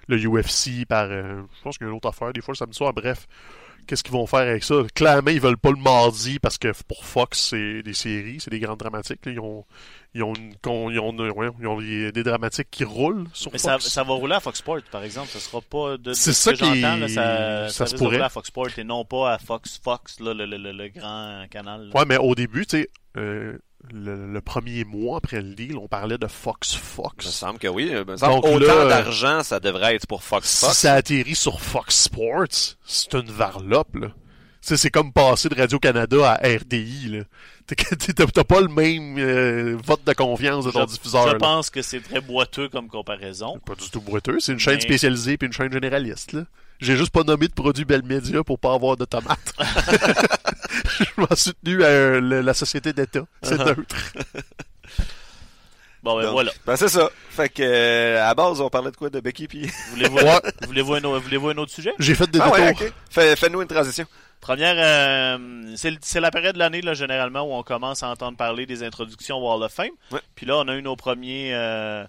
[0.08, 1.06] le UFC, par...
[1.10, 2.92] euh, je pense qu'il y a une autre affaire, des fois le samedi soir.
[2.92, 3.26] Bref,
[3.88, 4.76] qu'est-ce qu'ils vont faire avec ça?
[4.94, 8.60] Clairement, ils veulent pas le mardi parce que pour Fox, c'est des séries, c'est des
[8.60, 9.26] grandes dramatiques.
[9.26, 9.32] là.
[9.32, 9.64] Ils ont...
[10.14, 13.52] Ils ont, une, ils ont, une- ouais, ils ont des des dramatiques qui roulent sur
[13.52, 13.88] Mais ça, Fox.
[13.88, 15.28] ça va rouler à Fox Sport, par exemple.
[15.28, 17.94] Ce sera pas de, de C'est ce ça que j'entends, là, ça, ça ça se
[17.94, 18.16] pourrait.
[18.16, 20.88] rouler à Fox Sport et non pas à Fox Fox, là, le, le, le, le
[20.88, 21.88] grand canal.
[21.88, 21.94] là.
[21.96, 23.58] Ouais, mais au début, tu sais, euh,
[23.92, 27.26] le, le premier mois après le deal, on parlait de Fox Il me Fox.
[27.30, 27.88] semble que oui.
[27.90, 30.78] Il me semble Donc autant là, d'argent, ça devrait être pour Fox Si Fox.
[30.78, 32.46] ça atterrit sur Fox Sports,
[32.84, 34.08] c'est une varlope, là.
[34.60, 37.22] C'est comme passer de Radio-Canada à RDI,
[37.66, 41.38] T'as t'as pas le même euh, vote de confiance de ton Je, diffuseur, je là.
[41.38, 43.58] pense que c'est très boiteux comme comparaison.
[43.64, 46.42] Pas du tout boiteux, c'est une chaîne Mais- spécialisée puis une chaîne généraliste, là.
[46.80, 49.52] J'ai juste pas nommé de produit Bell Media pour pas avoir de tomates.
[51.00, 53.22] Je m'en suis tenu à euh, le- la société d'État.
[53.42, 53.66] C'est Uh-huh.
[53.76, 53.96] neutre.
[56.04, 56.52] Bon, ben Donc, voilà.
[56.64, 57.10] Ben c'est ça.
[57.30, 59.68] Fait que euh, à base, on parlait de quoi de Becky puis.
[59.90, 60.40] Voulez-vous Ouais.
[60.66, 61.92] voulez-vous un, au- voulez-vous un autre sujet?
[61.98, 62.86] J'ai fait des Ah ouais, détours.
[62.86, 62.92] ok.
[63.10, 64.06] Fais- Fais-nous une transition.
[64.40, 68.08] Première, euh, c'est le- c'est la période de l'année là, généralement où on commence à
[68.10, 69.90] entendre parler des introductions Wall of Fame.
[70.12, 70.20] Ouais.
[70.36, 72.04] Puis là, on a eu nos premiers, euh,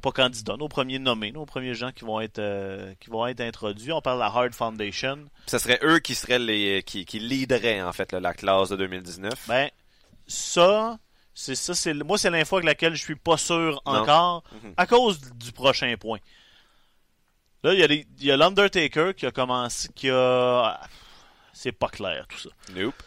[0.00, 3.40] pas candidats, nos premiers nommés, nos premiers gens qui vont être euh, qui vont être
[3.40, 3.92] introduits.
[3.92, 5.24] On parle de la Hard Foundation.
[5.46, 8.76] Ce serait eux qui seraient les qui, qui leaderaient en fait là, la classe de
[8.76, 9.32] 2019.
[9.48, 9.70] Ben
[10.26, 10.98] ça,
[11.34, 14.74] c'est ça, c'est moi c'est l'info avec laquelle je suis pas sûr encore Mhm.
[14.76, 16.18] à cause du prochain point.
[17.62, 20.78] Là, il y a les- il y a l'Undertaker qui a commencé, qui a,
[21.52, 22.50] c'est pas clair tout ça.
[22.74, 23.02] Nope.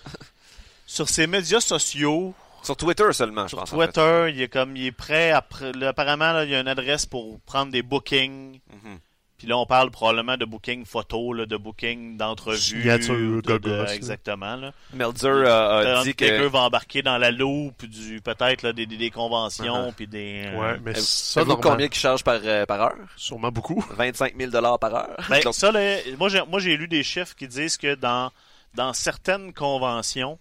[0.87, 2.33] Sur ses médias sociaux,
[2.67, 3.73] Sur Twitter seulement, je Sur pense.
[3.73, 3.85] en fait.
[3.87, 6.59] Twitter, il est comme il est prêt à pr- là, apparemment là, il y a
[6.59, 8.59] une adresse pour prendre des bookings.
[8.71, 8.99] Mhm.
[9.37, 14.55] Puis là on parle probablement de booking photo, là, de booking d'entrevue, Signature, de- exactement
[14.55, 14.71] là.
[14.93, 16.47] Meltzer a, a dit Quelqu'un que.
[16.47, 19.93] va embarquer dans la loupe du peut-être des, des, des conventions Uh-huh.
[19.93, 22.95] puis des euh, Ouais, mais ça, combien qu'ils chargent par, euh, par heure?
[23.15, 23.85] Sûrement beaucoup.
[23.95, 25.15] 25 000 dollars par heure.
[25.29, 28.31] Ben, Donc, ça, là, moi, j'ai, moi, j'ai lu des chiffres qui disent que dans,
[28.73, 30.39] dans certaines conventions,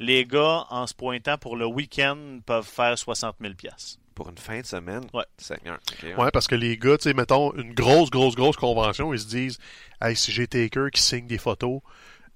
[0.00, 3.98] les gars, en se pointant pour le week-end, peuvent faire 60 000 piastres.
[4.14, 5.04] pour une fin de semaine?
[5.14, 5.24] Ouais.
[5.36, 5.78] Seigneur.
[5.92, 6.14] Ok, ouais.
[6.16, 9.28] Ouais, parce que les gars, tu sais, mettons, une grosse, grosse, grosse convention, ils se
[9.28, 9.58] disent,
[10.02, 11.80] hey, si j'ai Taker qui signe des photos,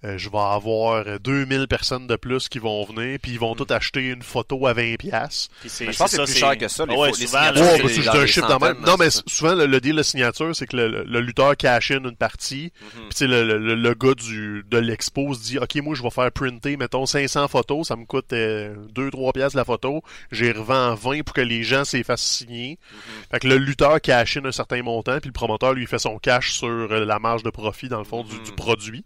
[0.04, 3.54] euh, je vais avoir euh, 2000 personnes de plus qui vont venir, puis ils vont
[3.54, 5.48] tous acheter une photo à 20 pièces.
[5.60, 7.70] Puis je pense que c'est plus cher que ça, les Ah ouais, les signatures, bah,
[7.88, 8.78] c'est- un les chiffre même.
[8.84, 11.90] Non, mais souvent, le, le deal de signature, c'est que le, le- le lutteur cash
[11.92, 12.88] in une partie, Mhm.
[12.90, 16.02] puis tu sais, le, le, le gars du, de l'expo se dit, OK, moi, je
[16.02, 20.94] vais faire printer, mettons, 500 photos, ça me coûte 2-3 pièces la photo, j'ai revends
[20.94, 22.78] 20 pour que les gens s'y fassent signer.
[22.92, 22.98] Mhm.
[23.30, 26.18] Fait que le lutteur cash in un certain montant, puis le promoteur, lui, fait son
[26.18, 28.42] cash sur euh, la marge de profit, dans le fond, du, Mhm.
[28.42, 29.04] du produit.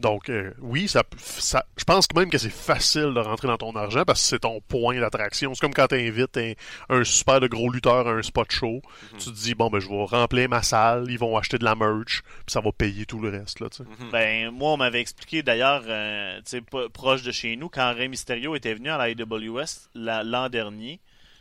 [0.00, 3.58] Donc, euh, oui, ça, ça, je pense que même que c'est facile de rentrer dans
[3.58, 5.52] ton argent parce que c'est ton point d'attraction.
[5.54, 6.52] C'est comme quand tu invites un,
[6.88, 8.80] un super de gros lutteur à un spot show.
[9.18, 11.74] Tu te dis, bon, ben, je vais remplir ma salle, ils vont acheter de la
[11.74, 13.68] merch, puis ça va payer tout le reste, là.
[13.78, 14.10] Mhm.
[14.10, 17.92] Ben, moi, on m'avait expliqué d'ailleurs, euh, tu sais, pas- proche de chez nous, quand
[17.94, 20.98] Rey Mysterio était venu à la AWS l'an dernier,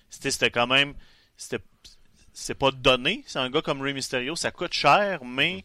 [0.10, 0.93] c'était quand même,
[1.38, 1.63] c'était
[2.34, 3.24] c'est pas donné.
[3.28, 5.63] C'est un gars comme Rey Mysterio, ça coûte cher, mais lui-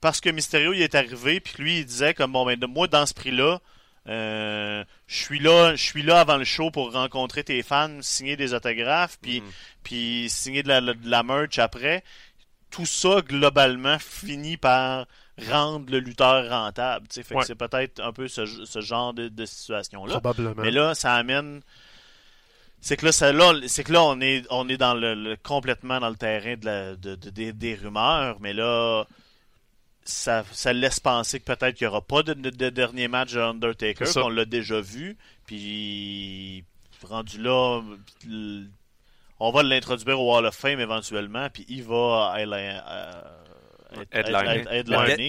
[0.00, 2.86] parce que Mysterio il est arrivé, puis lui il disait comme bon ben de moi
[2.88, 3.60] dans ce prix-là,
[4.08, 8.36] euh, je suis là, je suis là avant le show pour rencontrer tes fans, signer
[8.36, 9.46] des autographes, puis Mhm.
[9.84, 12.02] puis signer de la, de la merch après.
[12.70, 15.06] Tout ça globalement finit par
[15.48, 17.06] rendre le lutteur rentable.
[17.08, 17.22] tu sais.
[17.22, 17.40] Fait Ouais.
[17.42, 20.14] que c'est peut-être un peu ce, ce genre de, de situation-là.
[20.20, 20.54] Probablement.
[20.62, 21.60] Mais là, ça amène.
[22.80, 25.36] C'est que là, ça, là, c'est que là, on est, on est dans le, le-
[25.36, 29.04] complètement dans le terrain de la, de, de- des- des rumeurs, mais là,
[30.04, 33.32] ça, ça laisse penser que peut-être qu'il n'y aura pas de, de- de dernier match
[33.32, 36.64] de Undertaker, qu'on l'a déjà vu, puis
[37.08, 37.80] rendu là,
[39.40, 43.41] on va l'introduire au Hall of Fame éventuellement, puis il va être-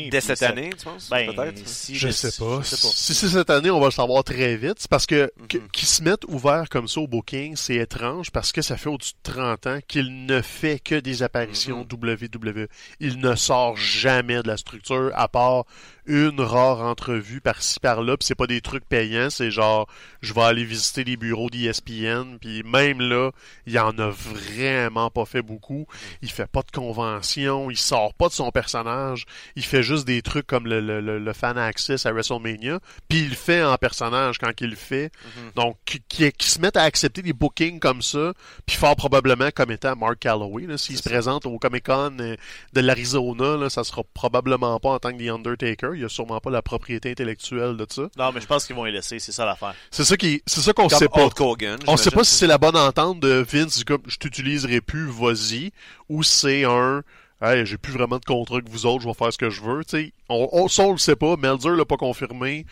[0.10, 1.10] Dès, cette année, tu penses?
[1.10, 1.68] Ben, Peut-être?
[1.68, 2.60] si Je sais pas.
[2.62, 2.94] je sais pas.
[2.94, 4.76] Si c'est cette année, on va le savoir très vite.
[4.78, 5.68] C'est parce que Mhm.
[5.72, 9.14] qu'ils se mettent ouverts comme ça au booking, c'est étrange parce que ça fait au-dessus
[9.24, 11.88] de 30 ans qu'il ne fait que des apparitions Mhm.
[11.88, 12.68] WWE.
[13.00, 15.66] Il ne sort jamais de la structure à part
[16.06, 19.88] une rare entrevue par-ci par-là, puis c'est pas des trucs payants, c'est genre
[20.22, 23.32] je vais aller visiter les bureaux d'ESPN, puis même là,
[23.66, 25.86] il en a vraiment pas fait beaucoup.
[26.22, 30.22] Il fait pas de convention, il sort pas de son personnage, il fait juste des
[30.22, 33.76] trucs comme le, le, le, le fan access à WrestleMania, puis il le fait en
[33.78, 35.12] personnage quand il le fait.
[35.26, 35.52] Mhm.
[35.56, 38.34] Donc, qui, qui, qui se mettent à accepter des bookings comme ça,
[38.66, 41.10] puis fort probablement comme étant Mark Calloway, s'il se ça.
[41.10, 42.36] présente au Comic Con euh,
[42.74, 45.90] de l'Arizona, là, ça sera probablement pas en tant que The Undertaker.
[45.96, 48.04] Il a sûrement pas la propriété intellectuelle de ça.
[48.18, 49.76] Non, mais je pense qu'ils vont y laisser, c'est ça l'affaire.
[49.92, 51.30] C'est ça qui, c'est ça qu'on sait pas.
[51.40, 51.80] Hogan.
[51.88, 55.72] On sait pas si c'est la bonne entente de Vince, je t'utiliserai plus, vas-y,
[56.10, 57.04] ou c'est un
[57.42, 59.62] Hey, j'ai plus vraiment de contrat que vous autres, je vais faire ce que je
[59.62, 59.84] veux.
[59.84, 62.66] Tu sais, on, on, ça, on le sait pas, Melzer l'a pas confirmé.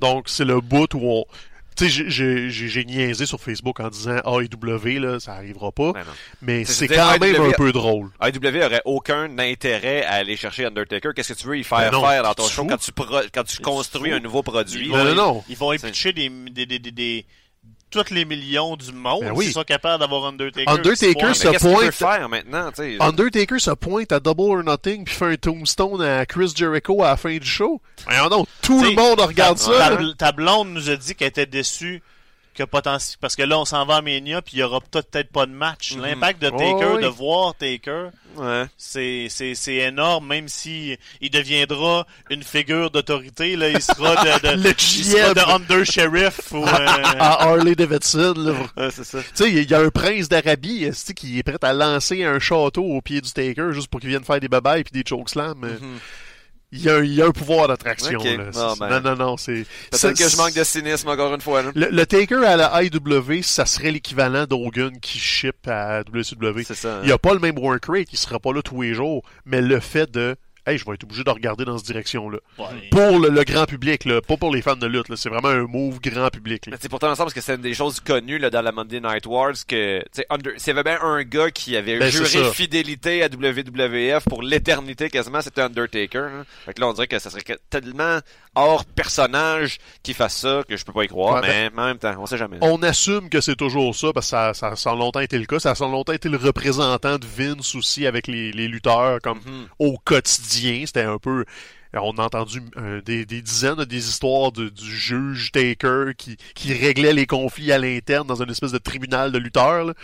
[0.00, 1.24] Donc c'est le bout où on.
[1.76, 5.70] Tu sais, j'ai- j'ai j'ai- j'ai niaisé sur Facebook en disant AEW, là, ça arrivera
[5.70, 5.92] pas.
[5.92, 6.12] Ben non.
[6.40, 8.08] Mais C'est- quand même un peu drôle.
[8.20, 11.10] AEW aurait aucun intérêt à aller chercher Undertaker.
[11.14, 13.20] Qu'est-ce que tu veux y faire Ben non, faire dans ton show quand tu, pro-
[13.32, 14.86] quand tu construis un nouveau produit?
[14.86, 15.44] Ils Non, vont, non, non.
[15.50, 15.72] Ils vont
[16.12, 16.30] des,
[16.66, 17.26] des, des, des,
[17.90, 19.44] tous les millions du monde Ben oui.
[19.46, 20.68] s'ils sont capables d'avoir Undertaker.
[20.68, 22.70] Undertaker, se pointe- faire maintenant?
[23.00, 27.08] Undertaker se pointe à Double or Nothing puis fait un tombstone à Chris Jericho à
[27.10, 27.80] la fin du show.
[28.30, 29.98] Donc, tout T'sais, le monde regarde ta, ça.
[30.18, 32.02] ta blonde nous a dit qu'elle était déçue
[32.56, 35.30] que potentiel parce que là on s'en va à Mania puis il y aura peut-être
[35.30, 35.94] pas de match.
[35.94, 36.02] Mhm.
[36.02, 37.02] L'impact de Oh, Taker, oui.
[37.02, 38.64] de voir Taker, Ouais.
[38.76, 44.56] c'est c'est c'est énorme même si il deviendra une figure d'autorité là, il sera de,
[44.56, 46.86] de Le il sera de under sheriff ou euh,
[47.18, 48.34] à Harley Davidson.
[48.76, 48.88] Ouais.
[48.90, 52.84] Tu sais, il y a un prince d'Arabie qui est prêt à lancer un château
[52.84, 55.58] au pied du Taker juste pour qu'il vienne faire des babayes puis des chokeslams.
[55.60, 55.98] mais Mhm.
[56.72, 58.18] Il y, a un- il y a un pouvoir d'attraction.
[58.18, 58.24] Ok.
[58.24, 58.44] là.
[58.56, 59.00] Ah, C'est- ben.
[59.00, 59.36] Non, non, non.
[59.36, 61.70] c'est Peut-être que je manque de cynisme encore une fois, là.
[61.76, 66.64] Le, le Taker à la IW, ça serait l'équivalent d'Hogan qui ship à WCW.
[66.64, 66.96] C'est ça.
[66.96, 67.00] hein.
[67.02, 69.22] Il n'y a pas le même work rate, il sera pas là tous les jours,
[69.44, 70.34] mais le fait de
[70.66, 72.38] Hey, je vais être obligé de regarder dans cette direction-là.
[72.58, 72.66] ouais.
[72.90, 75.14] Pour le, le grand public, là, pas pour les fans de lutte.
[75.14, 76.66] C'est vraiment un move grand public.
[76.66, 76.72] là.
[76.72, 79.00] Mais c'est pourtant ensemble parce que c'est une des choses connues là, dans la Monday
[79.00, 80.52] Night Wars que Under...
[80.56, 85.08] s'il y avait bien un gars qui avait Ben, juré fidélité à WWF pour l'éternité
[85.08, 86.18] quasiment, c'était Undertaker.
[86.18, 86.44] hein.
[86.64, 88.18] Fait que là on dirait que ça serait tellement
[88.56, 91.98] hors personnage qu'il fasse ça que je peux pas y croire, Ouais, mais en même
[91.98, 92.58] temps, on sait jamais.
[92.62, 95.46] On assume que c'est toujours ça, parce que ça, ça a sans longtemps été le
[95.46, 95.58] cas.
[95.60, 99.38] Ça a sans longtemps été le représentant de Vince aussi avec les, les lutteurs, comme
[99.38, 99.66] Mhm.
[99.78, 100.82] au quotidien.
[100.86, 101.44] C'était un peu...
[101.98, 106.36] On a entendu euh, des, des dizaines de des histoires de- du juge Taker qui,
[106.54, 109.84] qui réglait les conflits à l'interne dans une espèce de tribunal de lutteurs.
[109.84, 109.94] là.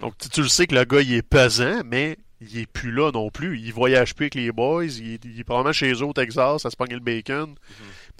[0.00, 2.90] Donc tu, tu le sais que le gars il est pesant, mais il est plus
[2.90, 3.58] là non plus.
[3.60, 4.84] Il voyage plus avec les boys.
[4.86, 7.54] Il, est- il est probablement chez eux au Texas à se le bacon.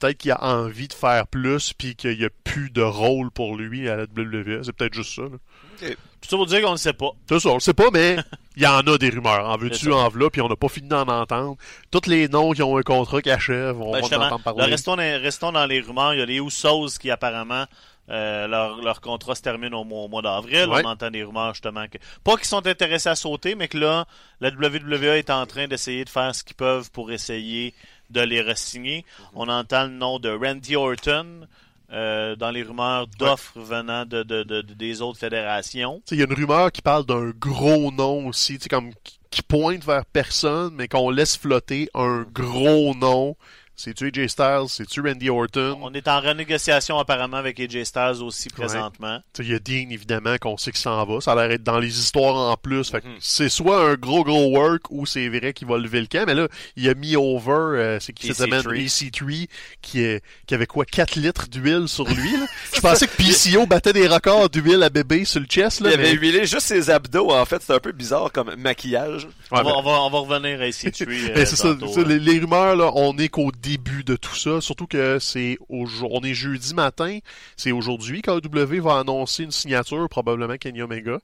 [0.02, 3.56] Peut-être qu'il a envie de faire plus puis qu'il n'y a plus de rôle pour
[3.56, 4.62] lui à la WWE.
[4.64, 5.22] C'est peut-être juste ça.
[5.22, 5.88] là.
[6.20, 7.10] Tout ça pour dire qu'on ne sait pas.
[7.28, 8.16] C'est ça, on le sait pas, mais
[8.56, 9.48] il y en a des rumeurs.
[9.48, 11.56] En veux-tu, en v'là, puis on n'a pas fini d'en entendre.
[11.92, 14.52] Tous les noms qui ont un contrat qui achèvent, on Ben, va en entendre là,
[14.52, 14.64] parler.
[14.64, 16.14] restons, dans, restons dans les rumeurs.
[16.14, 17.64] Il y a les Usos qui apparemment
[18.10, 20.66] euh, leur, leur contrat se termine au mois, au mois d'avril.
[20.68, 20.82] Ouais.
[20.84, 24.06] On entend des rumeurs justement que pas qu'ils sont intéressés à sauter, mais que là,
[24.40, 27.74] la WWE est en train d'essayer de faire ce qu'ils peuvent pour essayer
[28.12, 29.04] de les re-signer.
[29.34, 31.46] On entend le nom de Randy Orton.
[31.94, 36.00] euh, dans les rumeurs d'offres venant de, de- de- de- des autres fédérations.
[36.10, 39.84] Il y a une rumeur qui parle d'un gros nom aussi, comme qui- qui pointe
[39.84, 43.36] vers personne, mais qu'on laisse flotter un gros nom.
[43.74, 44.66] C'est-tu AJ Styles?
[44.68, 45.78] C'est-tu Randy Orton?
[45.82, 49.18] On est en renégociation apparemment avec AJ Styles aussi présentement.
[49.38, 51.20] Il y a Dean, évidemment, qu'on sait qu'il s'en va.
[51.20, 52.92] Ça a l'air d'être dans les histoires en plus.
[52.92, 53.00] Mhm.
[53.18, 56.24] c'est soit un gros, gros work ou c'est vrai qu'il va lever le camp.
[56.26, 58.60] Mais là, il a mis over, euh, c'est qui cette semaine?
[58.60, 59.10] EC3.
[59.10, 59.48] EC3,
[59.80, 60.84] qui, est, qui avait quoi?
[60.84, 62.32] 4 litres d'huile sur lui.
[62.32, 62.46] là?
[62.74, 65.80] Je pensais que PCO battait des records d'huile à bébé sur le chest.
[65.80, 66.12] Il Là, avait mais...
[66.12, 69.24] huilé juste ses abdos, en fait, c'est un peu bizarre comme maquillage.
[69.24, 71.06] Ouais, on, va, mais- on, va, on va revenir à EC3
[71.36, 72.04] euh, c'est ça, hein.
[72.06, 74.60] les, les rumeurs, là, on est qu'au début de tout ça.
[74.60, 77.18] Surtout que c'est aujourd- on est jeudi matin.
[77.56, 81.18] C'est aujourd'hui qu'AW va annoncer une signature, probablement Kenny Omega,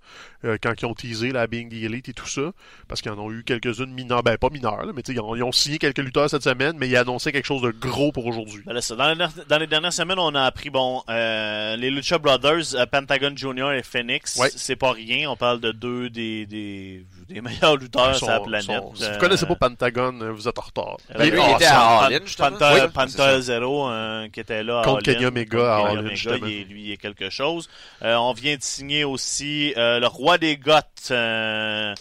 [0.45, 2.53] euh, quand ils ont teasé la Being the Elite et tout ça.
[2.87, 5.21] Parce qu'ils en ont eu quelques-unes mineures, ben pas mineures, là, mais tu sais, ils
[5.21, 8.13] ont, ils ont signé quelques lutteurs cette semaine, mais ils annonçaient quelque chose de gros
[8.13, 8.63] pour aujourd'hui.
[8.67, 12.19] Ben dans, les, der- dans les dernières semaines, on a appris, bon, euh, les Lucha
[12.19, 14.51] Brothers, euh, Pentagon Junior et Phoenix, Ouais.
[14.55, 15.29] c'est pas rien.
[15.31, 18.67] On parle de deux des, des, des meilleurs lutteurs sur la planète.
[18.67, 20.97] sont- si vous connaissez pas Pentagon, vous êtes en retard.
[21.17, 22.51] Ben, lui, il était à Pan- All In, justement.
[22.53, 23.41] Panther, Oui, ça.
[23.41, 26.47] Zero, euh, qui était là à Contre Omega Contre à Kenny All In, Omega, justement.
[26.47, 27.69] il est- lui, il est quelque chose.
[28.03, 31.95] Euh, on vient de signer aussi euh, le roi des Goths, euh,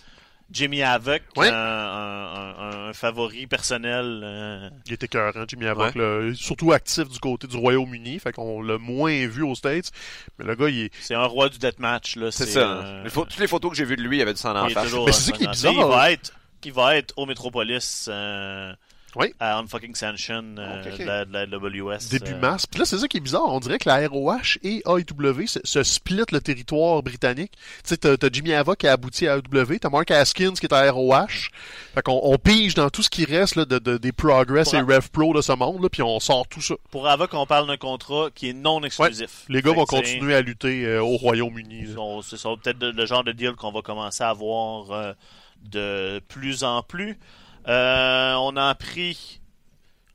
[0.50, 1.50] Jimmy Havoc, Ouais.
[1.50, 4.22] un, un- un- un favori personnel.
[4.24, 8.62] euh, Il était écœurant, Jimmy Havoc, là, surtout actif du côté du Royaume-Uni, fait qu'on
[8.62, 9.92] l'a moins vu aux States.
[10.40, 12.16] Mais le gars, il est, c'est un roi du deathmatch.
[12.16, 12.32] là.
[12.32, 12.60] C'est ça.
[12.60, 14.70] euh, Les Toutes les photos que j'ai vues de lui, il avait du sang en
[14.70, 14.94] face.
[14.94, 15.74] Mais c'est ça qui est bizarre.
[15.74, 16.32] Il va être,
[16.63, 18.74] il va être au Metropolis euh,
[19.15, 19.34] Oui.
[19.39, 22.10] à Unfucking Sanction euh, de, la, de la WS.
[22.10, 22.67] Début euh, mars.
[22.67, 23.48] Puis là, c'est ça qui est bizarre.
[23.48, 27.54] On dirait que la ROH et AEW se, se split le territoire britannique.
[27.84, 30.74] Tu sais, t'as, Jimmy Havoc qui a abouti à AEW, t'as Mark Haskins qui est
[30.74, 31.50] à ROH.
[31.96, 34.76] Fait qu'on on pige dans tout ce qui reste là, de, de- des Progress Pour
[34.76, 36.76] et un- Rev Pro de ce monde, là, puis on sort tout ça.
[36.91, 39.46] Pour Avoc, on parle d'un contrat qui est non exclusif.
[39.50, 41.86] Les gars Fait vont continuer à lutter euh, au Royaume-Uni.
[42.24, 45.13] C'est peut-être le, le genre de deal qu'on va commencer à voir euh,
[45.63, 47.17] de plus en plus.
[47.67, 49.39] Euh, on a appris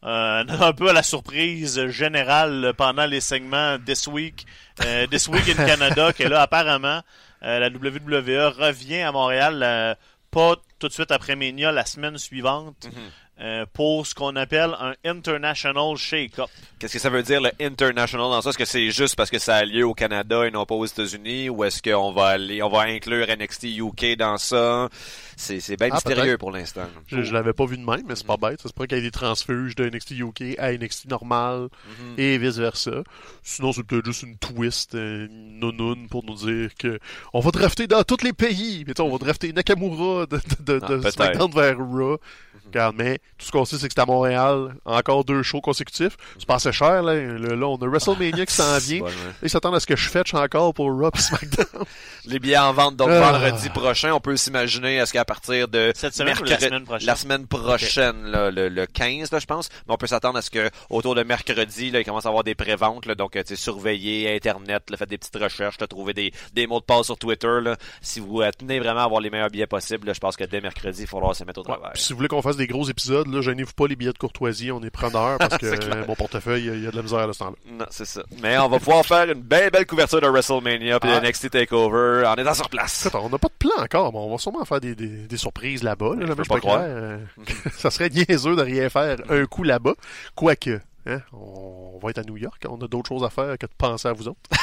[0.04, 4.46] euh, un peu à la surprise générale pendant les segments This Week,
[4.84, 7.02] euh, This Week in Canada, que là, apparemment,
[7.42, 9.96] la WWE revient à Montréal,
[10.30, 13.10] pas tout de suite après Mania la semaine suivante Mhm.
[13.42, 16.48] Euh, pour ce qu'on appelle un International Shake-Up.
[16.78, 18.50] Qu'est-ce que ça veut dire le international dans ça?
[18.50, 20.86] Est-ce que c'est juste parce que ça a lieu au Canada et non pas aux
[20.86, 21.48] États-Unis?
[21.48, 24.88] Ou est-ce qu'on va aller, on va inclure NXT UK dans ça?
[25.36, 26.38] C'est, c'est bien Ah, mystérieux peut-être.
[26.40, 26.86] pour l'instant.
[27.08, 28.60] Je, je l'avais pas vu de même, mais c'est pas bête.
[28.60, 32.14] Ça se pourrait qu'il y ait des transfuges de NXT UK à NXT normal Mhm.
[32.18, 33.02] et vice-versa.
[33.42, 36.98] Sinon, c'est peut-être juste une twist, une nounoune pour nous dire que
[37.32, 38.84] on va drafter dans tous les pays.
[38.86, 41.10] Mais tu sais, on va drafter Nakamura de, de, de, Ah, de.
[41.10, 42.18] SmackDown vers Raw.
[42.66, 44.74] Regarde, mais tout ce qu'on sait, c'est que c'est à Montréal.
[44.84, 46.16] Encore deux shows consécutifs.
[46.38, 47.14] C'est pas assez cher, là.
[47.14, 49.00] Là, là, on a WrestleMania qui s'en vient.
[49.00, 49.12] Bon, ouais.
[49.42, 51.84] Ils s'attendent à ce que je fetch encore pour Raw et SmackDown.
[52.26, 53.32] Les billets en vente donc Ah.
[53.32, 54.12] vendredi prochain.
[54.12, 57.06] On peut s'imaginer est-ce qu'à partir de Cette semaine ou la mercredi- semaine prochaine?
[57.06, 59.68] la semaine prochaine, là, le, le 15, là, je pense.
[59.88, 62.44] Mais on peut s'attendre à ce que autour de mercredi, là, il commence à avoir
[62.44, 63.06] des préventes.
[63.06, 66.32] Là, donc, euh, tu sais, surveillez Internet, là, faites des petites recherches, là, trouvez des,
[66.54, 67.60] des mots de passe sur Twitter.
[67.62, 67.76] Là.
[68.00, 70.44] Si vous euh, tenez vraiment à avoir les meilleurs billets possibles, là, je pense que
[70.44, 71.72] dès mercredi, il faudra se mettre au Ouais.
[71.74, 71.90] travail.
[71.94, 74.18] Puis si vous voulez qu'on fasse des gros épisodes, là, gênez-vous pas les billets de
[74.18, 77.32] courtoisie, on est preneur parce que mon portefeuille, il y a de la misère à
[77.32, 77.56] ce temps-là.
[77.78, 78.22] Non, c'est ça.
[78.42, 81.20] Mais on va pouvoir faire une belle, belle couverture de WrestleMania puis Ah.
[81.20, 83.06] de NXT TakeOver en étant sur place.
[83.06, 85.36] Écoute, on n'a pas de plan encore, mais on va sûrement faire des, des, des
[85.36, 86.14] surprises là-bas.
[86.14, 86.80] Là, Je jamais peux je pas croire.
[86.82, 87.18] euh,
[87.76, 89.94] ça serait niaiseux de rien faire un coup là-bas.
[90.34, 93.66] Quoique, hein, on va être à New York, on a d'autres choses à faire que
[93.66, 94.40] de penser à vous autres.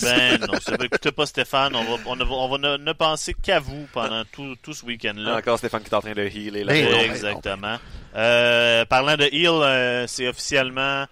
[0.00, 2.92] Ben non, ça va écoutez pas Stéphane, on va, on va, on va ne, ne
[2.92, 5.38] penser qu'à vous pendant tout, tout ce week-end-là.
[5.38, 6.72] Encore Stéphane qui est en train de healer là.
[6.72, 7.76] Ben non, ben Exactement.
[8.14, 11.06] Euh, parlant de Hill, euh, c'est officiellement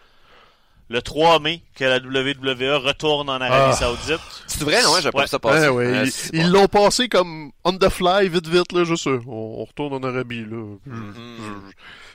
[0.88, 3.72] le 3 mai que la WWE retourne en Arabie Ah.
[3.72, 4.20] Saoudite.
[4.46, 4.90] C'est vrai, non?
[5.02, 5.24] J'ai pas Ouais.
[5.24, 5.64] vu ça passer.
[5.66, 9.10] Ah ouais, Euh, ils- l'ont passé comme on the fly, vite vite, là, juste ça.
[9.26, 10.76] On, on retourne en Arabie, là.
[10.86, 11.62] Je- Mhm.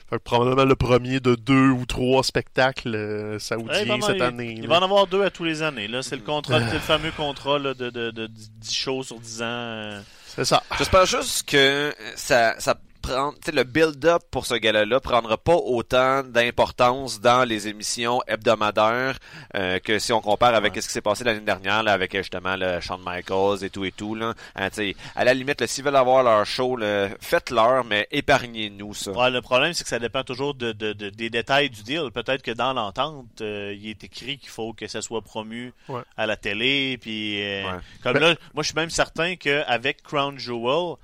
[0.10, 3.96] Fait que probablement le premier de deux ou trois spectacles euh, saoudiens Ouais, il, va
[3.96, 4.54] en- cette il- année.
[4.58, 4.68] il là.
[4.68, 5.88] va en avoir deux à tous les années.
[5.88, 6.04] Là.
[6.04, 6.68] C'est le contrat, Ah.
[6.68, 9.46] c'est le fameux contrat là, de, de, de 10 shows sur 10 ans.
[9.46, 10.00] euh.
[10.28, 10.62] C'est ça.
[10.78, 12.76] J'espère juste que ça, ça
[13.10, 19.18] le build-up pour ce gala-là prendra pas autant d'importance dans les émissions hebdomadaires
[19.56, 20.82] euh, que si on compare avec Ouais.
[20.82, 23.86] ce qui s'est passé l'année dernière là, avec euh, justement le Shawn Michaels et tout
[23.86, 24.34] et tout là.
[24.56, 24.70] Hein,
[25.15, 26.78] à la limite, là, s'ils veulent avoir leur show,
[27.20, 29.12] faites-leur, mais épargnez-nous ça.
[29.12, 32.10] Ouais, le problème, c'est que ça dépend toujours de, de- de- des détails du deal.
[32.13, 36.02] Peut-être que dans l'entente, euh, il est écrit qu'il faut que ça soit promu Ouais.
[36.18, 36.98] à la télé.
[37.00, 37.80] Puis, euh, Ouais.
[38.04, 40.96] comme Ben- là, moi, je suis même certain qu'avec Crown Jewel,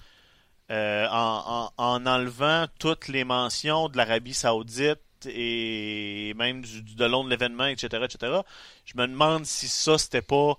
[0.71, 7.05] euh, en, en- en enlevant toutes les mentions de l'Arabie Saoudite et même du- de
[7.05, 8.41] long de l'événement, etc., etc.,
[8.85, 10.57] je me demande si ça, c'était pas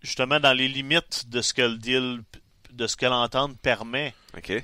[0.00, 2.22] justement dans les limites de ce que le deal,
[2.72, 4.14] de ce que l'entente permet.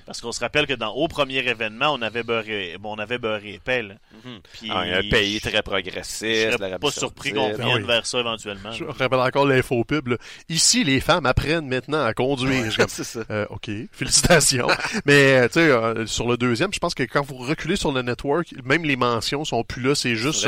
[0.07, 3.19] Parce qu'on se rappelle que dans au premier événement, on avait beurré, bon, on avait
[3.19, 3.83] beurré épais.
[3.83, 4.41] Mhm.
[4.55, 7.77] Puis Ah, un pays je- très Je progressiste, serais l'Arabie pas surpris qu'on Ah vienne
[7.83, 7.87] oui.
[7.87, 8.73] vers ça éventuellement.
[8.73, 10.09] Je rappelle encore l'infopub.
[10.09, 10.17] là.
[10.49, 12.65] Ici, les femmes apprennent maintenant à conduire.
[12.65, 13.21] Je suis comme, c'est ça.
[13.31, 14.69] Euh, ok, félicitations.
[15.05, 17.93] Mais euh, tu sais, euh, sur le deuxième, je pense que quand vous reculez sur
[17.93, 19.95] le network, même les mentions sont plus là.
[19.95, 20.47] C'est juste.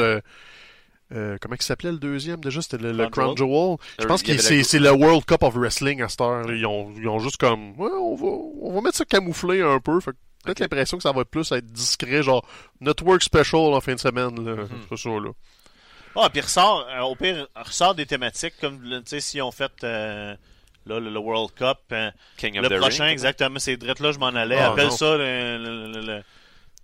[1.13, 2.41] Euh, comment il s'appelait le deuxième?
[2.41, 3.77] Déjà C'était le, le Crown Jewel.
[3.99, 6.51] Je pense que c'est le World Cup of Wrestling à cette heure.
[6.53, 8.27] Ils ont, ils ont juste comme ouais, on va
[8.63, 9.99] on va mettre ça camouflé un peu.
[10.01, 12.47] Fait que peut-être l'impression que ça va plus être discret, genre
[12.81, 14.35] Network Special en fin de semaine.
[14.45, 14.57] là.
[14.63, 14.69] Mhm.
[14.91, 15.31] C'est ça là.
[16.17, 19.71] Ah, puis ressort, euh, au pire, ressort des thématiques comme, tu sais, si on fait
[19.85, 20.35] euh,
[20.87, 21.95] là, le, le World Cup.
[22.37, 23.13] King of le the prochain, Ring.
[23.13, 24.59] exactement, c'est direct là, je m'en allais.
[24.59, 24.91] Ah, Appelle non.
[24.91, 25.59] ça le,
[26.05, 26.23] le-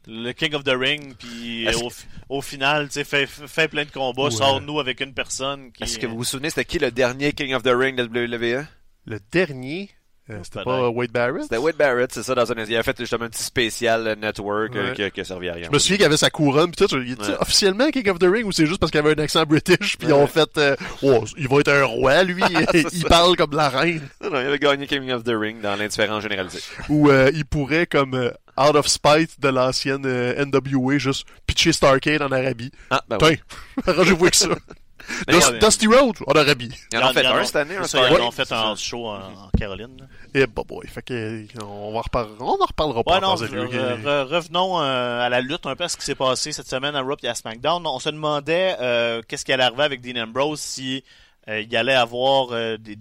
[0.07, 3.69] le- King of the Ring, puis euh, au, fi- au final, tu sais, fais, fais
[3.69, 4.31] plein de combats, Ouais.
[4.31, 5.83] sors-nous avec une personne qui...
[5.85, 8.67] Est-ce que vous vous souvenez, c'était qui le dernier King of the Ring de WWE?
[9.07, 9.91] Le dernier,
[10.31, 10.65] euh, c'était Peut-être.
[10.65, 11.43] pas Wade Barrett?
[11.45, 14.15] C'était Wade Barrett, c'est ça, dans un, il a fait justement un petit spécial euh,
[14.17, 14.95] network euh, Ouais.
[14.95, 15.67] qui, a- qui a servi à rien.
[15.67, 16.97] Je me souviens qu'il avait sa couronne, pis tout.
[16.97, 17.37] Il était Ouais.
[17.41, 20.09] officiellement King of the Ring ou c'est juste parce qu'il avait un accent british, puis
[20.09, 22.43] ils ont fait, euh, oh, il va être un roi, lui,
[22.75, 23.09] il ça.
[23.09, 24.03] parle comme la reine.
[24.23, 26.61] Non, non, il avait gagné King of the Ring dans l'indifférence généralisée.
[26.89, 31.73] Ou euh, il pourrait, comme euh, out of spite de l'ancienne euh, NWA, juste pitcher
[31.73, 32.71] Starcade en Arabie.
[32.91, 33.39] Ah, ben oui.
[33.87, 34.49] Arrangez-vous avec ça.
[35.29, 36.71] Dust- Dusty Road en Arabie.
[36.93, 39.19] Ils en ont fait en un cette année, ça, Ils en fait house show en,
[39.19, 40.09] en Caroline.
[40.35, 42.03] Et bah boy, fait que on va
[42.41, 43.21] on en reparlera pas.
[43.21, 43.67] Non, en sérieux.
[43.67, 46.69] re- re- revenons euh, à la lutte un peu à ce qui s'est passé cette
[46.69, 47.87] semaine à Raw et à SmackDown.
[47.87, 51.05] On se demandait euh, qu'est-ce qui allait arriver avec Dean Ambrose si
[51.49, 52.97] euh, il allait avoir euh, des,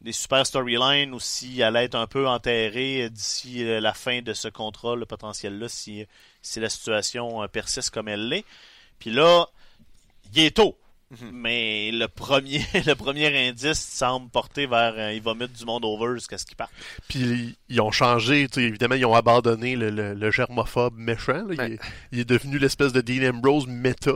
[0.00, 4.32] des, super storylines ou s'il allait être un peu enterré d'ici euh, la fin de
[4.32, 6.04] ce contrat, le potentiel-là, si,
[6.42, 8.44] si la situation euh, persiste comme elle l'est.
[8.98, 9.46] Puis là,
[10.34, 10.76] il est tôt.
[11.10, 11.30] Mhm.
[11.32, 15.84] Mais le premier, le premier indice semble porter vers euh, il va mettre du monde
[15.84, 16.72] over jusqu'à ce qu'il parte.
[17.08, 21.44] Puis ils ont changé, tu sais, évidemment, ils ont abandonné le, le, le germophobe méchant.
[21.46, 21.54] là.
[21.68, 21.78] Il, est,
[22.10, 24.14] il est devenu l'espèce de Dean Ambrose méta.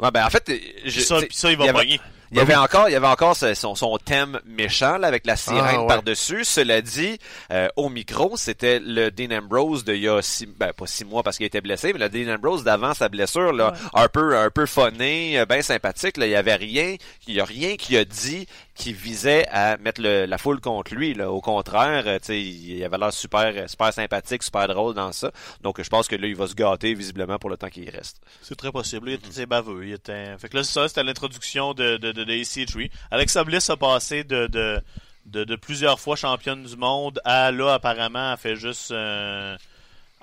[0.00, 0.50] Ouais, ben en fait,
[0.86, 2.00] je- ça, ça, il il y va avait-.
[2.32, 5.36] Il y avait encore, il y avait encore son, son thème méchant là, avec la
[5.36, 5.86] sirène Ah, ouais.
[5.86, 6.44] par-dessus.
[6.44, 7.18] Cela dit,
[7.50, 11.04] euh, au micro, c'était le Dean Ambrose de il y a six, ben pas six
[11.04, 14.36] mois parce qu'il était blessé, mais le Dean Ambrose d'avant sa blessure, là, un peu,
[14.36, 16.16] un peu funné, euh, bien sympathique.
[16.16, 16.96] Là, il y avait rien,
[17.28, 20.94] il y a rien qui a dit qui visait à mettre le- la foule contre
[20.94, 21.12] lui.
[21.12, 21.30] Là.
[21.30, 25.30] Au contraire, euh, tu sais, il avait l'air super, super sympathique, super drôle dans ça.
[25.60, 28.16] Donc, je pense que là, il va se gâter visiblement pour le temps qu'il reste.
[28.40, 29.10] C'est très possible.
[29.10, 29.86] Il était baveux.
[29.86, 30.38] Il était...
[30.38, 32.90] Fait que là, ça, c'était l'introduction de, de, de, de EC3.
[33.10, 34.80] Alexa Bliss a passé de, de,
[35.26, 38.90] de, de plusieurs fois championne du monde à là, apparemment, elle fait juste.
[38.90, 39.56] Euh,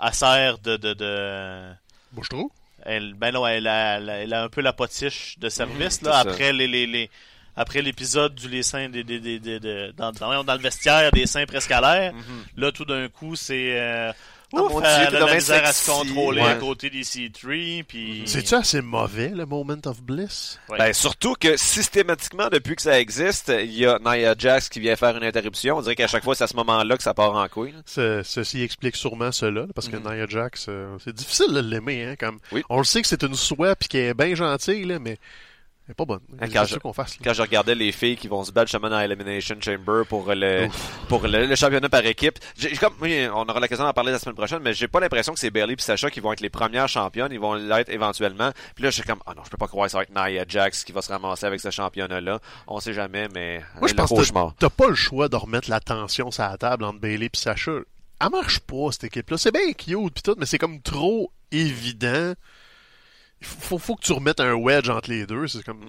[0.04, 0.78] elle sert de.
[0.78, 1.62] de, de...
[2.86, 6.02] Elle, ben non, elle a, elle a, elle a un peu la potiche de service,
[6.02, 6.30] Mhm, là, ça.
[6.32, 7.10] après les, les, les-
[7.58, 11.12] après l'épisode du les seins des, des, des, des- des- dans, dans, dans le vestiaire
[11.12, 12.14] des seins presque à l'air.
[12.56, 13.78] Là, tout d'un coup, c'est.
[13.80, 14.14] Euh,
[14.52, 15.92] Oh ouf, mon Dieu, elle t'es a donc la bien misère à se sexy.
[16.08, 16.50] contrôler Ouais.
[16.50, 17.84] à côté des C3.
[17.84, 18.24] Puis...
[18.26, 20.60] C'est-tu assez mauvais, le Moment of Bliss?
[20.70, 20.78] Ouais.
[20.80, 24.96] Ben, surtout que systématiquement, depuis que ça existe, il y a Nia Jax qui vient
[24.96, 25.78] faire une interruption.
[25.78, 27.74] On dirait qu'à chaque fois, c'est à ce moment-là que ça part en couille.
[27.86, 30.12] Ce- ceci explique sûrement cela, parce que Mhm.
[30.12, 32.06] Nia Jax, euh, c'est difficile de l'aimer.
[32.06, 32.40] Hein, comme...
[32.52, 32.64] Oui.
[32.70, 35.18] On le sait que c'est une souhait puis qu'elle est bien gentille, là, mais
[35.90, 36.20] elle est pas bonne.
[36.40, 37.18] Hein, quand je- qu'on fasse.
[37.24, 40.68] Quand je regardais les filles qui vont se battre justement dans Elimination Chamber pour le
[41.08, 42.38] pour le, le championnat par équipe,
[42.80, 45.40] comme oui, on aura l'occasion d'en parler la semaine prochaine, mais j'ai pas l'impression que
[45.40, 48.52] c'est Bailey et Sacha qui vont être les premières championnes, ils vont l'être éventuellement.
[48.76, 50.14] Puis là, je suis comme ah non, je peux pas croire que ça va être
[50.16, 52.40] Nia Jax qui va se ramasser avec ce championnat là.
[52.68, 55.80] On sait jamais, mais Moi, je pense que t'as pas le choix de remettre la
[55.80, 57.72] tension sur la table entre Bailey et Sacha.
[58.22, 59.38] Elle marche pas, cette équipe-là.
[59.38, 62.34] C'est bien cute pis tout, mais c'est comme trop évident.
[63.42, 65.48] Il faut, faut, que tu remettes un wedge entre les deux.
[65.48, 65.80] C'est comme.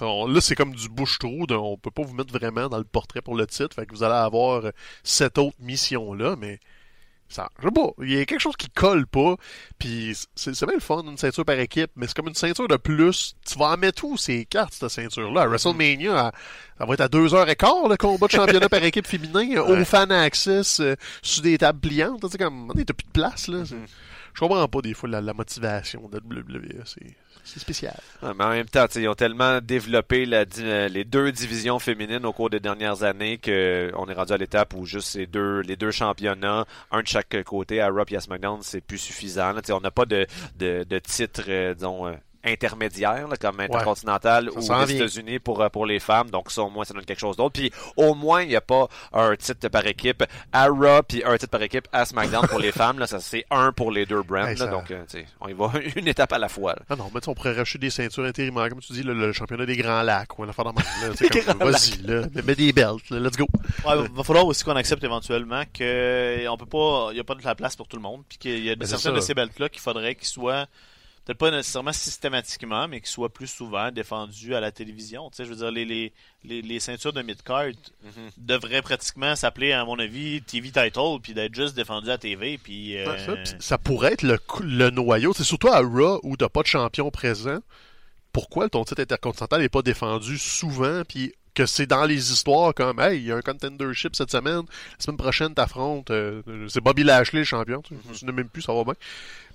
[0.00, 1.46] On- là, c'est comme du bouche-trou.
[1.50, 3.74] On peut pas vous mettre vraiment dans le portrait pour le titre.
[3.76, 4.70] Fait que vous allez avoir euh,
[5.04, 6.58] cette autre mission-là, mais
[7.28, 7.88] ça, je sais pas.
[8.02, 9.36] Il y a quelque chose qui colle pas.
[9.78, 12.76] Puis c'est bien le fun, une ceinture par équipe, mais c'est comme une ceinture de
[12.76, 13.36] plus.
[13.48, 15.42] Tu vas en mettre où ces cartes, cette ceinture-là?
[15.42, 16.32] À WrestleMania,
[16.78, 20.80] ça va être à 2h15 le combat de championnat par équipe féminin, au fan access,
[20.80, 22.20] euh, sur des tables pliantes.
[22.22, 23.64] Tu sais, comme, t'as plus de place, là.
[23.64, 23.76] C'est-
[24.34, 26.82] Je comprends pas des fois la, la motivation de WWE.
[26.84, 27.96] C'est c'est spécial.
[28.22, 32.24] Ouais, mais en même temps, ils ont tellement développé la euh, les deux divisions féminines
[32.24, 35.60] au cours des dernières années que on est rendu à l'étape où juste ces deux,
[35.60, 39.52] les deux championnats, un de chaque côté, à Raw et à SmackDown, c'est plus suffisant.
[39.52, 39.60] là.
[39.70, 40.26] On n'a pas de,
[40.56, 42.12] de, de titre, euh, disons, euh,
[42.44, 44.60] intermédiaire, là, comme intercontinental ou.
[44.96, 46.30] États-Unis pour, euh, pour les femmes.
[46.30, 47.52] Donc ça, au moins, ça donne quelque chose d'autre.
[47.52, 51.32] Puis au moins, il n'y a pas un titre par équipe à Raw puis un
[51.36, 52.98] titre par équipe à SmackDown pour les femmes.
[52.98, 54.46] Là, ça c'est un pour les deux brands.
[54.46, 54.64] Hey, là.
[54.66, 56.72] ça- donc, euh, tu sais, on y va une étape à la fois.
[56.72, 56.82] là.
[56.90, 59.14] Ah non, mais tu sais, on pourrait racheter des ceintures intérimaires, comme tu dis, le,
[59.14, 60.64] le championnat des Grands Lacs, ou affaire
[61.60, 62.22] Vas-y, là.
[62.34, 63.46] Mets, mets des belts, là, let's go.
[63.86, 67.34] Ouais, va falloir aussi qu'on accepte éventuellement que on peut pas, il y a pas
[67.34, 69.34] de la place pour tout le monde, puis qu'il y a Ben, certaines de ces
[69.34, 70.66] belts là qu'il faudrait qu'ils soient
[71.24, 75.30] peut-être pas nécessairement systématiquement, mais qu'ils soient plus souvent défendus à la télévision.
[75.30, 76.12] Tu sais, je veux dire les les,
[76.44, 77.72] les, les ceintures de mid-card
[78.36, 82.96] devraient pratiquement s'appeler à mon avis TV title puis d'être juste défendus à TV puis
[82.96, 85.32] euh, Ouais, ça, pis ça pourrait être le, le noyau.
[85.34, 87.58] C'est surtout à Raw où t'as pas de champion présent.
[88.32, 92.98] Pourquoi ton titre intercontinental n'est pas défendu souvent, puis que c'est dans les histoires comme
[92.98, 97.04] Hey, il y a un contendership cette semaine, la semaine prochaine t'affrontes, euh, c'est Bobby
[97.04, 98.94] Lashley le champion, tu je ne même plus, ça va bien.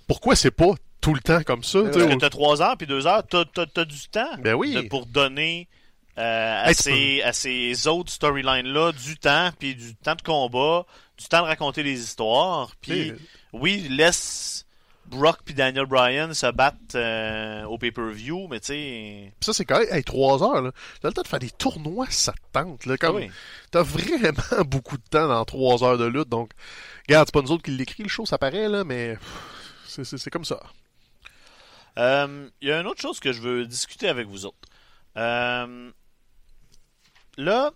[0.08, 1.82] Pourquoi c'est pas tout le temps comme ça?
[1.84, 4.74] parce que t'as trois heures puis deux heures, t'as t'as, t'as du temps Ben oui.
[4.74, 5.68] de- pour donner
[6.18, 10.86] euh, à, Hey, ces, à ces autres storylines-là du temps, puis du temps de combat,
[11.18, 12.72] du temps de raconter des histoires.
[12.82, 13.14] Puis
[13.54, 14.66] oui, laisse
[15.06, 19.34] Brock puis Daniel Bryan se battre euh, au pay-per-view, mais tu sais...
[19.42, 20.72] Ça, c'est quand même, hey, trois heures, là.
[21.02, 22.98] T'as le temps de faire des tournois, ça te tente, là.
[22.98, 23.30] Comme, oui.
[23.72, 26.50] T'as vraiment beaucoup de temps dans trois heures de lutte, donc,
[27.08, 29.18] regarde, c'est pas nous autres qui l'écrit, le show, ça paraît, là, mais
[29.88, 30.60] c'est- c'est c'est comme ça.
[31.98, 34.58] Euh, Il y a une autre chose que je veux discuter avec vous autres.
[35.18, 35.92] Euh,
[37.38, 37.72] là,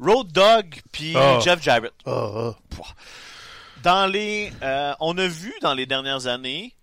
[0.00, 1.38] Road Dogg puis Ah.
[1.40, 1.92] Jeff Jarrett.
[2.06, 2.54] Ah, ah.
[3.82, 6.74] Dans les, euh, on a vu dans les dernières années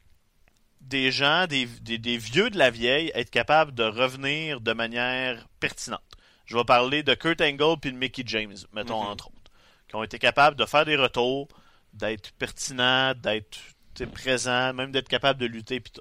[0.81, 5.47] des gens, des, des- des vieux de la vieille, être capables de revenir de manière
[5.59, 6.01] pertinente.
[6.45, 9.51] Je vais parler de Kurt Angle puis de Mickey James, mettons entre autres,
[9.87, 11.47] qui ont été capables de faire des retours,
[11.93, 13.59] d'être pertinents, d'être
[14.13, 15.93] présents, même d'être capables de lutter puis.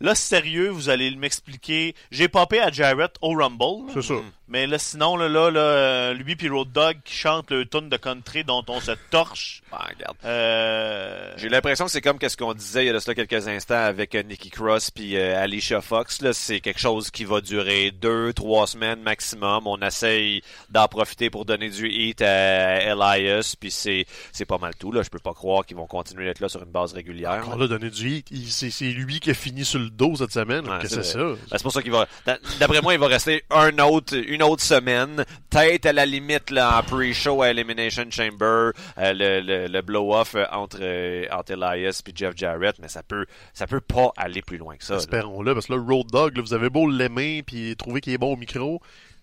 [0.00, 1.94] Là, sérieux, vous allez m'expliquer.
[2.10, 3.90] J'ai popé à Jarrett au Rumble.
[3.92, 4.14] C'est ça.
[4.50, 7.88] Mais là, sinon, là, là, là, euh, lui puis Road Dogg qui chante le tune
[7.88, 9.62] de country dont on se torche.
[9.70, 10.16] Ben, regarde.
[10.24, 11.32] Euh...
[11.36, 13.76] J'ai l'impression que c'est comme qu'est-ce qu'on disait il y a de cela quelques instants
[13.76, 16.20] avec euh, Nikki Cross puis euh, Alicia Fox.
[16.20, 19.68] Là, c'est quelque chose qui va durer deux, trois semaines maximum.
[19.68, 24.74] On essaye d'en profiter pour donner du hit à Elias, puis c'est c'est pas mal
[24.74, 24.90] tout.
[24.90, 27.42] Là, je peux pas croire qu'ils vont continuer d'être là sur une base régulière.
[27.44, 30.68] Encore là, donner du hit, c'est lui qui a fini sur le dos cette semaine.
[30.68, 31.18] Ouais, c'est ça?
[31.18, 32.06] Ben, c'est pour ça qu'il va.
[32.26, 35.24] d'a- D'après moi, il va rester un autre, une autre semaine.
[35.50, 40.34] Peut-être à la limite là, en pre-show à Elimination Chamber, euh, le, le, le blow-off
[40.34, 44.42] euh, entre, euh, entre Elias et Jeff Jarrett, mais ça peut, ça peut pas aller
[44.42, 44.96] plus loin que ça.
[44.96, 48.18] Espérons-le, parce que là, Road Dog, là, vous avez beau l'aimer puis trouver qu'il est
[48.18, 48.80] bon au micro,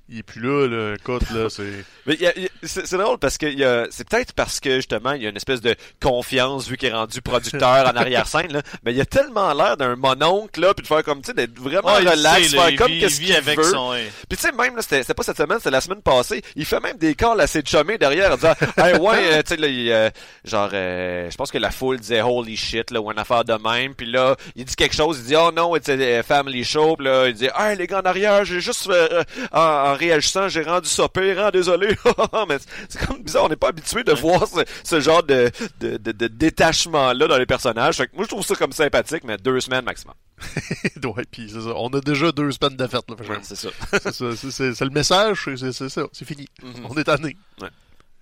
[0.10, 0.96] il est plus là, là.
[0.96, 1.84] Écoute, là, c'est...
[2.06, 4.08] Mais il y a- il y a- c'est drôle parce que il y a- c'est
[4.08, 7.22] peut-être parce que justement il y a une espèce de confiance vu qu'il est rendu
[7.22, 10.88] producteur en arrière scène là, mais il a tellement l'air d'un mononcle là puis de
[10.88, 13.42] faire comme tu sais d'être vraiment Ah, il relax, faire comme vit- qu'est-ce il qu'il
[13.56, 13.64] veut.
[13.64, 13.90] son.
[13.92, 14.10] ouais.
[14.30, 16.80] Puis tu sais même là c'était pas cette semaine, c'était la semaine passée, il fait
[16.80, 19.92] même des calls assez chumés derrière en disant hey, ouais euh, tu sais là il,
[19.92, 20.10] euh,
[20.46, 23.54] genre euh, je pense que la foule disait holy shit là ou une affaire de
[23.54, 26.64] même puis là il dit quelque chose, il dit oh non it's a a family
[26.64, 29.60] show puis là il dit hey les gars en arrière, j'ai juste euh, euh, en,
[29.92, 31.90] en réagissant, j'ai rendu ça pire, hein, désolé.
[32.48, 35.98] mais c'est- comme bizarre, on n'est pas habitué de voir ce, ce genre de, de,
[35.98, 37.98] de, de détachement là dans les personnages.
[37.98, 40.14] Fait que moi je trouve ça comme sympathique mais deux semaines maximum.
[41.04, 41.74] ouais, puis c'est ça.
[41.76, 42.88] On a déjà deux semaines là.
[43.30, 43.70] Ouais, c'est ça.
[43.92, 44.36] c'est ça.
[44.36, 46.04] C'est, c'est- c'est le message, c'est, ça.
[46.14, 46.48] C'est fini.
[46.64, 46.86] Mhm.
[46.90, 47.36] On est tanné.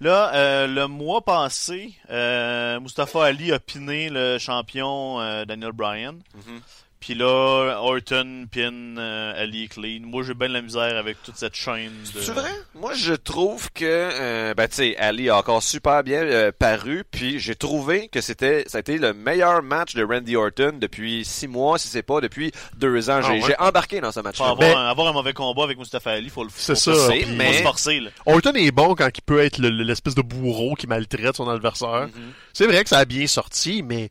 [0.01, 6.15] Là, euh, le mois passé, euh, Mustafa Ali a piné le champion euh, Daniel Bryan.
[6.35, 6.59] Mhm.
[7.05, 9.99] Puis là, Orton pin euh, Ali clean.
[10.01, 11.91] Moi, j'ai bien de la misère avec toute cette chaîne.
[12.15, 12.19] De...
[12.19, 12.49] C'est vrai?
[12.73, 17.03] Moi, je trouve que, euh, ben, tu sais, Ali a encore super bien euh, paru,
[17.11, 21.23] puis j'ai trouvé que c'était, ça a été le meilleur match de Randy Orton depuis
[21.25, 23.19] six mois, si c'est pas depuis deux ans.
[23.23, 23.55] Ah J'ai ouais?
[23.59, 24.45] embarqué dans ce match-là.
[24.49, 27.11] avoir, Ben- un, avoir un mauvais combat avec Mustafa Ali, faut le C'est faut ça,
[27.11, 27.99] puis- faut mais- se forcer.
[27.99, 28.09] Là.
[28.25, 31.47] Orton est bon quand il peut être le- le- l'espèce de bourreau qui maltraite son
[31.49, 32.07] adversaire.
[32.07, 32.31] Mhm.
[32.51, 34.09] C'est vrai que ça a bien sorti, mais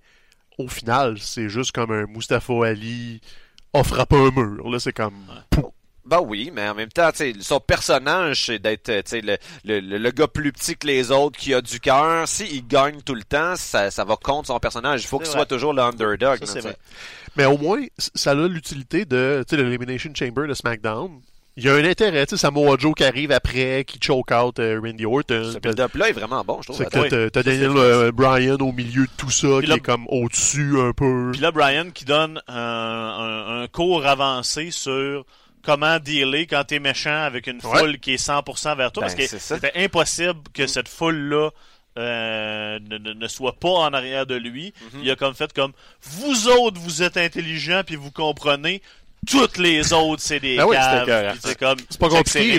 [0.59, 3.21] au final, c'est juste comme un Mustafa Ali
[3.73, 4.69] a frappé un mur.
[4.71, 5.25] Là, c'est comme...
[6.07, 7.09] Ben oui, mais en même temps,
[7.41, 11.55] son personnage, c'est d'être, le, le, le- le gars plus petit que les autres qui
[11.55, 12.29] a du cœur.
[12.29, 15.03] S'il gagne tout le temps, ça, ça va contre son personnage.
[15.03, 16.41] Il faut qu'il soit toujours le underdog.
[16.41, 16.61] Ça, là, c'est tu sais.
[16.61, 16.77] vrai.
[17.37, 21.23] Mais au moins, ça a l'utilité de, l'Elimination Chamber de SmackDown.
[21.57, 24.59] Il y a un intérêt, tu sais, Samoa Joe qui arrive après, qui choke out
[24.59, 25.53] euh, Randy Orton.
[25.53, 26.77] Ce build-up-là est vraiment bon, je trouve.
[26.77, 30.05] C'est que t'as- Daniel euh, Bryan au milieu de tout ça, qui là- est comme
[30.09, 31.31] au-dessus un peu.
[31.33, 35.25] Puis là, Brian qui donne un, un- un cours avancé sur
[35.63, 37.79] comment dealer quand t'es méchant avec une Ouais.
[37.79, 39.07] foule qui est 100% vers toi.
[39.07, 41.51] Ben, parce que c'était impossible que cette foule-là
[41.97, 44.75] euh, ne, ne- ne soit pas en arrière de lui.
[44.93, 45.01] Mhm.
[45.05, 45.71] Il a comme fait comme
[46.03, 48.83] vous autres, vous êtes intelligents puis vous comprenez.
[49.27, 51.39] Toutes les autres, c'est des Ben oui, caves.
[51.43, 52.53] c'est comme C'est pas compliqué,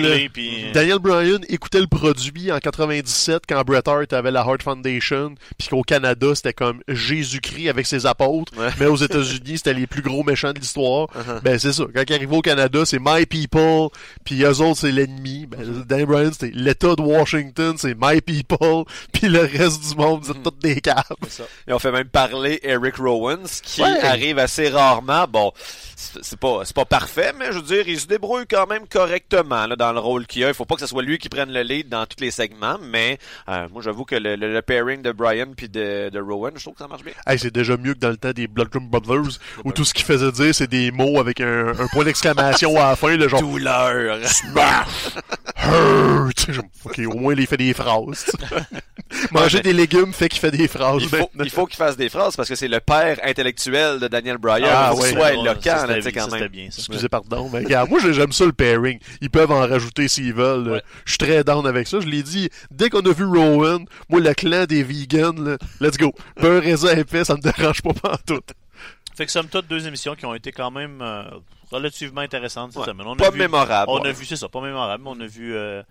[0.62, 0.68] là.
[0.68, 5.34] euh, Daniel Bryan écoutait le produit en 97 quand Bret Hart avait la Hart Foundation,
[5.58, 8.68] puis qu'au Canada c'était comme Jésus-Christ avec ses apôtres, Ouais.
[8.78, 11.08] mais aux États-Unis c'était les plus gros méchants de l'histoire.
[11.08, 11.40] Uh-huh.
[11.42, 11.84] Ben c'est ça.
[11.94, 13.88] Quand il arrive au Canada, c'est My People,
[14.24, 15.46] puis eux autres c'est l'ennemi.
[15.46, 20.22] Ben, Daniel Bryan c'était l'État de Washington, c'est My People, puis le reste du monde
[20.26, 21.04] c'est toutes des caves.
[21.68, 24.00] Et on fait même parler Eric Rowans, qui Ouais.
[24.02, 25.26] arrive assez rarement.
[25.28, 25.52] Bon,
[25.98, 29.66] c'est pas, c'est pas parfait, mais je veux dire, il se débrouille quand même correctement
[29.66, 30.48] là, dans le rôle qu'il a.
[30.48, 32.76] Il faut pas que ce soit lui qui prenne le lead dans tous les segments,
[32.82, 33.18] mais
[33.48, 36.60] euh, moi j'avoue que le, le- le pairing de Brian puis de, de Rowan, je
[36.62, 37.14] trouve que ça marche bien.
[37.26, 40.04] Hey, c'est déjà mieux que dans le temps des Bloodroom Brothers, où tout ce qu'il
[40.04, 43.40] faisait dire, c'est des mots avec un, un point d'exclamation à la fin, le genre
[43.40, 44.18] Douleur!
[44.26, 45.14] Smash!
[45.64, 46.50] Hurt!
[46.84, 48.26] Ok, au moins, il fait des phrases.
[49.32, 51.02] Manger mais- des légumes fait qu'il fait des phrases.
[51.02, 51.44] Il faut, maintenant.
[51.44, 54.68] il faut qu'il fasse des phrases parce que c'est le père intellectuel de Daniel Bryan.
[54.70, 55.08] Ah, il faut ouais.
[55.08, 56.30] qu'il soit Ouais, éloquent, bien, quand ça, même.
[56.30, 56.76] c'était bien, ça.
[56.78, 58.98] Excusez, pardon, mais regarde, moi j'aime ça le pairing.
[59.20, 60.68] Ils peuvent en rajouter s'ils veulent.
[60.68, 60.82] Ouais.
[61.04, 62.00] Je suis très down avec ça.
[62.00, 65.96] Je l'ai dit, dès qu'on a vu Rowan, moi le clan des vegans, là, let's
[65.96, 66.12] go.
[66.40, 68.40] Beurre raisin épais, ça me dérange pas tout.
[69.16, 71.22] Fait que somme toute deux émissions qui ont été quand même euh,
[71.70, 72.86] relativement intéressantes cette Ouais.
[72.88, 73.06] semaine.
[73.06, 73.90] On a Pas vu- mémorable.
[73.90, 74.08] On ouais.
[74.10, 75.82] a vu, c'est ça, pas mémorable, mais on a vu euh,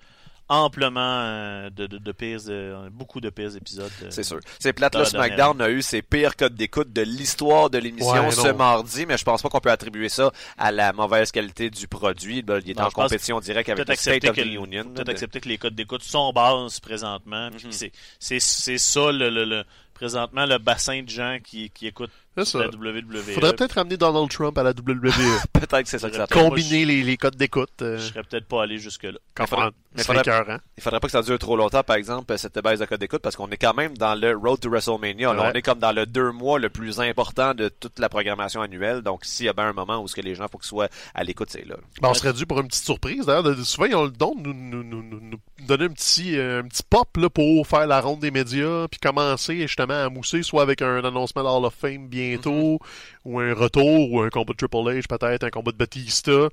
[0.50, 3.92] amplement euh, de, de, de pires, euh, beaucoup de pires épisodes.
[4.04, 4.08] euh.
[4.10, 4.40] C'est sûr.
[4.60, 8.32] C'est plate, là, SmackDown a eu ses pires codes d'écoute de l'histoire de l'émission Ouais,
[8.32, 8.56] ce non.
[8.58, 12.42] mardi, mais je pense pas qu'on peut attribuer ça à la mauvaise qualité du produit.
[12.42, 14.86] Ben, il est Non, en compétition directe avec le State of the Union.
[14.94, 17.50] peut-être accepter que les codes d'écoute sont basses présentement.
[17.72, 19.64] c'est, c'est, c'est ça le, le- le-
[19.96, 22.12] présentement le bassin de gens qui, qui écoutent
[22.44, 22.60] ça.
[22.60, 23.22] la WWE.
[23.34, 25.10] Faudrait peut-être ramener Donald Trump à la WWE.
[25.54, 26.28] Peut-être que c'est ça que ça.
[26.28, 27.70] Combiner les, les codes d'écoute.
[27.82, 29.18] euh, Je serais peut-être pas allé jusque là.
[29.34, 30.58] quand faudrait- mais faudrait- écœurant.
[30.78, 33.22] Il faudrait pas que ça dure trop longtemps, par exemple, cette baisse de code d'écoute,
[33.22, 35.34] parce qu'on est quand même dans le Road to WrestleMania.
[35.34, 35.50] Là.
[35.50, 39.02] On est comme dans le deux mois le plus important de toute la programmation annuelle.
[39.02, 40.90] Donc, s'il y a bien un moment où ce que les gens faut qu'ils soient
[41.14, 41.76] à l'écoute, c'est là.
[42.02, 43.26] Ben, on serait dû pour une petite surprise.
[43.26, 46.38] D'ailleurs, souvent, ils ont le don de nous, nous, nous, nous- nous donner un petit,
[46.38, 50.10] euh, un petit pop là, pour faire la ronde des médias, puis commencer justement à
[50.10, 52.80] mousser, soit avec un annoncement de Hall of Fame bientôt,
[53.26, 56.50] ou un retour, ou un combat de Triple H, peut-être un combat de Batista.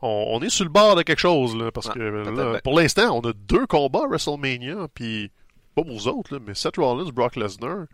[0.00, 2.60] On, on est sur le bord de quelque chose, là, parce Ouais, que là, bien.
[2.64, 5.30] pour l'instant, on a deux combats à WrestleMania, puis
[5.74, 7.86] pas pour vous autres, là, mais Seth Rollins, Brock Lesnar.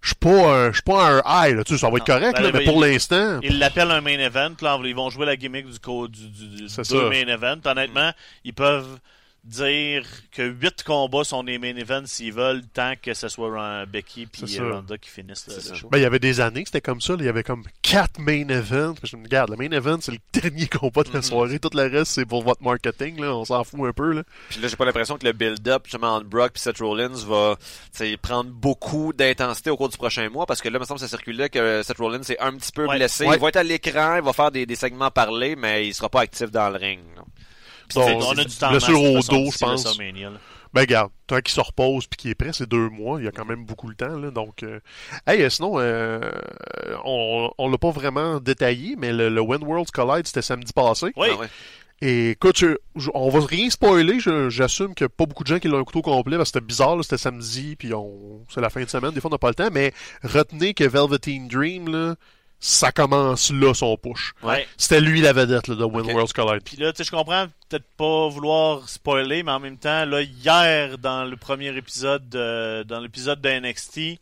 [0.00, 2.08] je suis pas un, je suis pas un high, là, tu sais, ça va être
[2.08, 2.14] Non.
[2.18, 4.50] correct, Ben, là, ben, mais pour il- l'instant, Ils l'appellent un main event.
[4.60, 7.08] Là, ils vont jouer la gimmick du, du, du, du C'est deux ça.
[7.08, 7.58] main event.
[7.64, 8.10] Honnêtement,
[8.42, 8.98] ils peuvent
[9.44, 13.86] dire que huit combats sont des main events s'ils veulent, tant que ce soit Ron-
[13.90, 14.62] Becky puis ça.
[14.62, 15.88] Ronda qui finissent le, show.
[15.90, 17.14] Ben, il y avait des années que c'était comme ça.
[17.14, 17.18] là.
[17.22, 18.94] Il y avait comme quatre main events.
[19.02, 21.22] Je me regarde, le main event, c'est le dernier combat de la Mhm.
[21.22, 21.58] soirée.
[21.58, 23.20] Tout le reste, c'est pour votre marketing.
[23.20, 23.34] Là.
[23.34, 24.12] On s'en fout un peu.
[24.12, 24.22] Là.
[24.50, 27.56] Puis là, j'ai pas l'impression que le build-up, justement, entre Brock et Seth Rollins va
[27.56, 30.84] tu sais, prendre beaucoup d'intensité au cours du prochain mois, parce que là, il me
[30.86, 32.96] semble que ça circulait que Seth Rollins est un petit peu Ouais.
[32.96, 33.26] blessé.
[33.26, 33.36] Ouais.
[33.36, 36.08] Il va être à l'écran, il va faire des, des segments parlés, mais il sera
[36.08, 37.00] pas actif dans le ring.
[37.16, 37.22] là.
[37.94, 39.98] Bon, on a du temps masse, de au dos, je pense.
[40.74, 43.20] Ben, regarde, tant qu'il se repose puis qu'il est prêt, c'est deux mois.
[43.20, 44.16] Il y a quand même beaucoup de temps.
[44.18, 44.30] Là.
[44.30, 44.80] Donc, euh...
[45.26, 46.20] hey, euh, sinon, euh,
[47.04, 51.12] on, on l'a pas vraiment détaillé, mais le, le When Worlds Collide, c'était samedi passé.
[51.16, 51.48] Oui, Ah ouais.
[52.04, 54.18] Et écoute, je- je- on va rien spoiler.
[54.48, 56.58] J'assume qu'il y a pas beaucoup de gens qui l'ont un couteau complet parce que
[56.58, 56.96] c'était bizarre.
[56.96, 58.40] là, C'était samedi, puis on...
[58.52, 59.12] c'est la fin de semaine.
[59.12, 59.68] Des fois, on n'a pas le temps.
[59.70, 59.92] Mais
[60.24, 62.16] retenez que Velveteen Dream, là,
[62.64, 64.34] ça commence là, son push.
[64.44, 64.68] ouais.
[64.76, 66.12] C'était lui la vedette là, de When Ok.
[66.14, 66.62] Worlds Collide.
[66.64, 70.22] Puis là, tu sais, je comprends peut-être pas vouloir spoiler, mais en même temps, là,
[70.22, 74.20] hier, dans le premier épisode, de- dans l'épisode de NXT,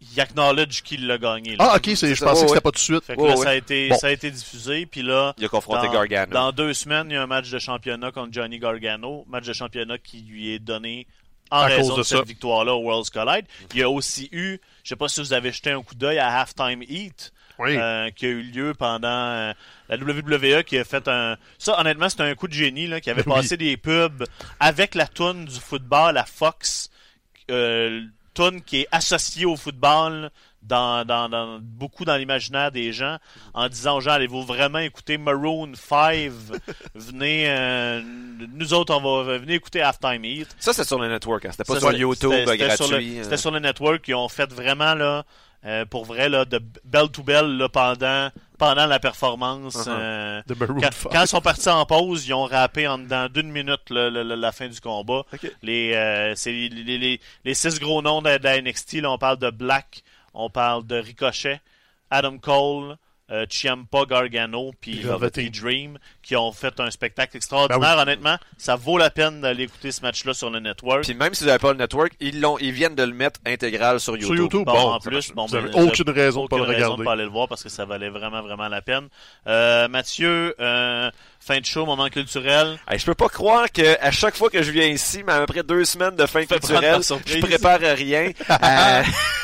[0.00, 1.56] il acknowledge qu'il l'a gagné.
[1.56, 1.70] là.
[1.72, 2.48] Ah, ok, c'est- je ça, pensais que ouais.
[2.50, 3.04] c'était pas tout de suite.
[3.04, 3.36] Fait que là, ouais.
[3.36, 3.98] ça, a été, Bon.
[3.98, 6.32] ça a été diffusé, puis là, Il a confronté dans, Gargano.
[6.32, 9.52] dans deux semaines, il y a un match de championnat contre Johnny Gargano, match de
[9.52, 11.08] championnat qui lui est donné
[11.50, 13.46] en À raison cause de, de cette victoire-là au World's Collide.
[13.72, 16.18] Il y a aussi eu, je sais pas si vous avez jeté un coup d'œil
[16.18, 17.76] à Halftime Heat, Oui.
[17.76, 19.52] euh, qui a eu lieu pendant euh,
[19.88, 23.10] la WWE qui a fait un ça honnêtement c'était un coup de génie là qui
[23.10, 23.34] avait Oui.
[23.34, 24.24] passé des pubs
[24.60, 26.88] avec la toune du football la Fox
[27.50, 28.02] euh,
[28.34, 30.30] toune qui est associée au football
[30.62, 33.18] dans, dans, dans beaucoup dans l'imaginaire des gens
[33.54, 36.30] en disant aux gens allez-vous vraiment écouter Maroon 5
[36.94, 38.02] venez euh,
[38.54, 41.44] nous autres on va venir écouter Halftime Heat Ça, c'est sur le network.
[41.44, 41.50] Hein.
[41.52, 42.84] C'était pas ça, sur YouTube c'était- c'était gratuit.
[42.86, 43.22] sur le-.
[43.24, 45.24] C'était sur le network qui ont fait vraiment là,
[45.64, 49.76] euh, pour vrai là, de bell to bell là, pendant pendant la performance.
[49.76, 49.88] Uh-huh.
[49.88, 51.12] euh, De Maroon quand, 5.
[51.12, 54.24] quand ils sont partis en pause, ils ont rappé en dedans d'une minute là, la,
[54.24, 55.22] la- la fin du combat.
[55.62, 58.94] Les, euh, c'est les, les, les, les six gros noms de, de la NXT.
[58.94, 60.02] Là, on parle de Black,
[60.34, 61.60] on parle de Ricochet,
[62.10, 62.96] Adam Cole,
[63.30, 65.04] euh, Ciampa Gargano, puis.
[65.52, 67.98] Dream, qui ont fait un spectacle extraordinaire.
[67.98, 71.02] Honnêtement, ça vaut la peine d'aller écouter ce match-là sur le network.
[71.02, 73.40] Puis même si vous n'avez pas le network, ils l'ont, ils viennent de le mettre
[73.46, 74.34] intégral sur YouTube.
[74.34, 76.62] Sur YouTube, Bon, bon, en plus, bon, vous avez ben, aucune raison de pas le
[76.62, 77.02] aucune raison regarder.
[77.02, 79.08] de pas aller le voir parce que ça valait vraiment, vraiment la peine.
[79.46, 82.78] Euh, Mathieu, euh, fin de show, moment culturel.
[82.88, 85.40] Hey, je peux pas croire que à chaque fois que je viens ici, mais à
[85.40, 88.30] peu près deux semaines de fin culturelle, je prépare rien.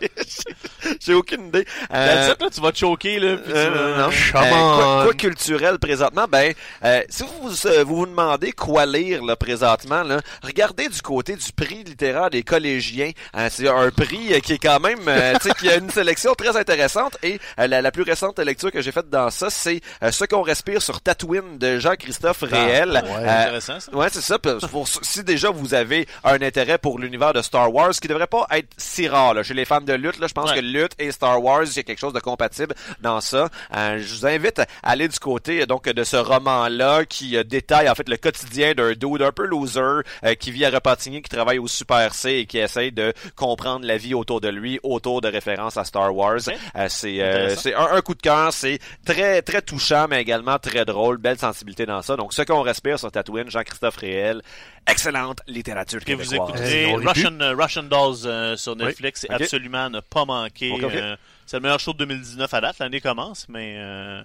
[1.00, 1.66] J'ai- aucune idée.
[1.92, 3.36] Euh, là, tu vas te choquer, là.
[3.36, 4.08] puis tu euh, non.
[4.08, 6.52] Euh, quoi, quoi culturel présentement, ben,
[6.84, 11.02] euh, si vous, vous euh, vous vous demandez quoi lire là, présentement, là, regardez du
[11.02, 13.10] côté du prix littéraire des collégiens.
[13.50, 16.56] C'est un prix qui est quand même, euh, tu sais, qui a une sélection très
[16.56, 17.16] intéressante.
[17.22, 19.80] Et la, la plus récente lecture que j'ai faite dans ça, c'est
[20.10, 23.02] ce qu'on respire sur Tatooine de Jean-Christophe Réel.
[23.04, 23.94] Ah, ouais, intéressant, ça.
[23.94, 24.38] Ouais, c'est ça.
[24.38, 28.08] Pour- pour- si déjà vous avez un intérêt pour l'univers de Star Wars, ce qui
[28.08, 30.56] devrait pas être si rare là, chez les fans de lutte, là, je pense Ouais.
[30.56, 33.48] que lutte et Star Wars, il y a quelque chose de compatible dans ça.
[33.76, 37.44] Euh, je vous invite à aller du côté euh, donc de ce roman-là qui euh,
[37.44, 39.80] détaille en fait le quotidien d'un dude un peu loser
[40.24, 43.86] euh, qui vit à Repentigny, qui travaille au Super C et qui essaye de comprendre
[43.86, 46.38] la vie autour de lui, autour de références à Star Wars.
[46.76, 50.58] Euh, c'est euh, c'est un, un coup de cœur, c'est très très touchant, mais également
[50.58, 52.16] très drôle, belle sensibilité dans ça.
[52.16, 54.42] Donc ce qu'on respire sur Tatooine, Jean-Christophe Réel,
[54.86, 56.60] excellente littérature Que vous québécoise.
[57.04, 60.72] l'a Russian, Russian Dolls euh, sur Netflix, c'est absolument à ne pas manquer.
[60.82, 61.16] Euh,
[61.46, 62.78] c'est le meilleur show de 2019 à date.
[62.78, 64.22] L'année commence, mais euh,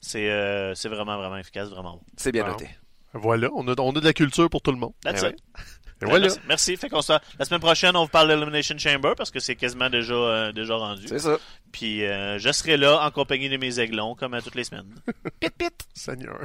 [0.00, 2.02] c'est euh, c'est vraiment, vraiment efficace, vraiment bon.
[2.16, 2.68] C'est bien noté.
[3.14, 4.92] Voilà, on a, on a de la culture pour tout le monde.
[5.02, 5.32] That's Eh it.
[5.32, 5.62] ouais.
[6.00, 6.26] Et voilà.
[6.26, 6.40] Merci.
[6.46, 6.76] Merci.
[6.76, 7.12] Fait qu'on se...
[7.38, 10.76] La semaine prochaine, on vous parle d'Elimination Chamber parce que c'est quasiment déjà, euh, déjà
[10.76, 11.08] rendu.
[11.08, 11.38] C'est ça.
[11.72, 14.94] Puis euh, je serai là en compagnie de mes aiglons comme à toutes les semaines.
[15.40, 15.74] Pit pit.
[15.94, 16.44] Seigneur.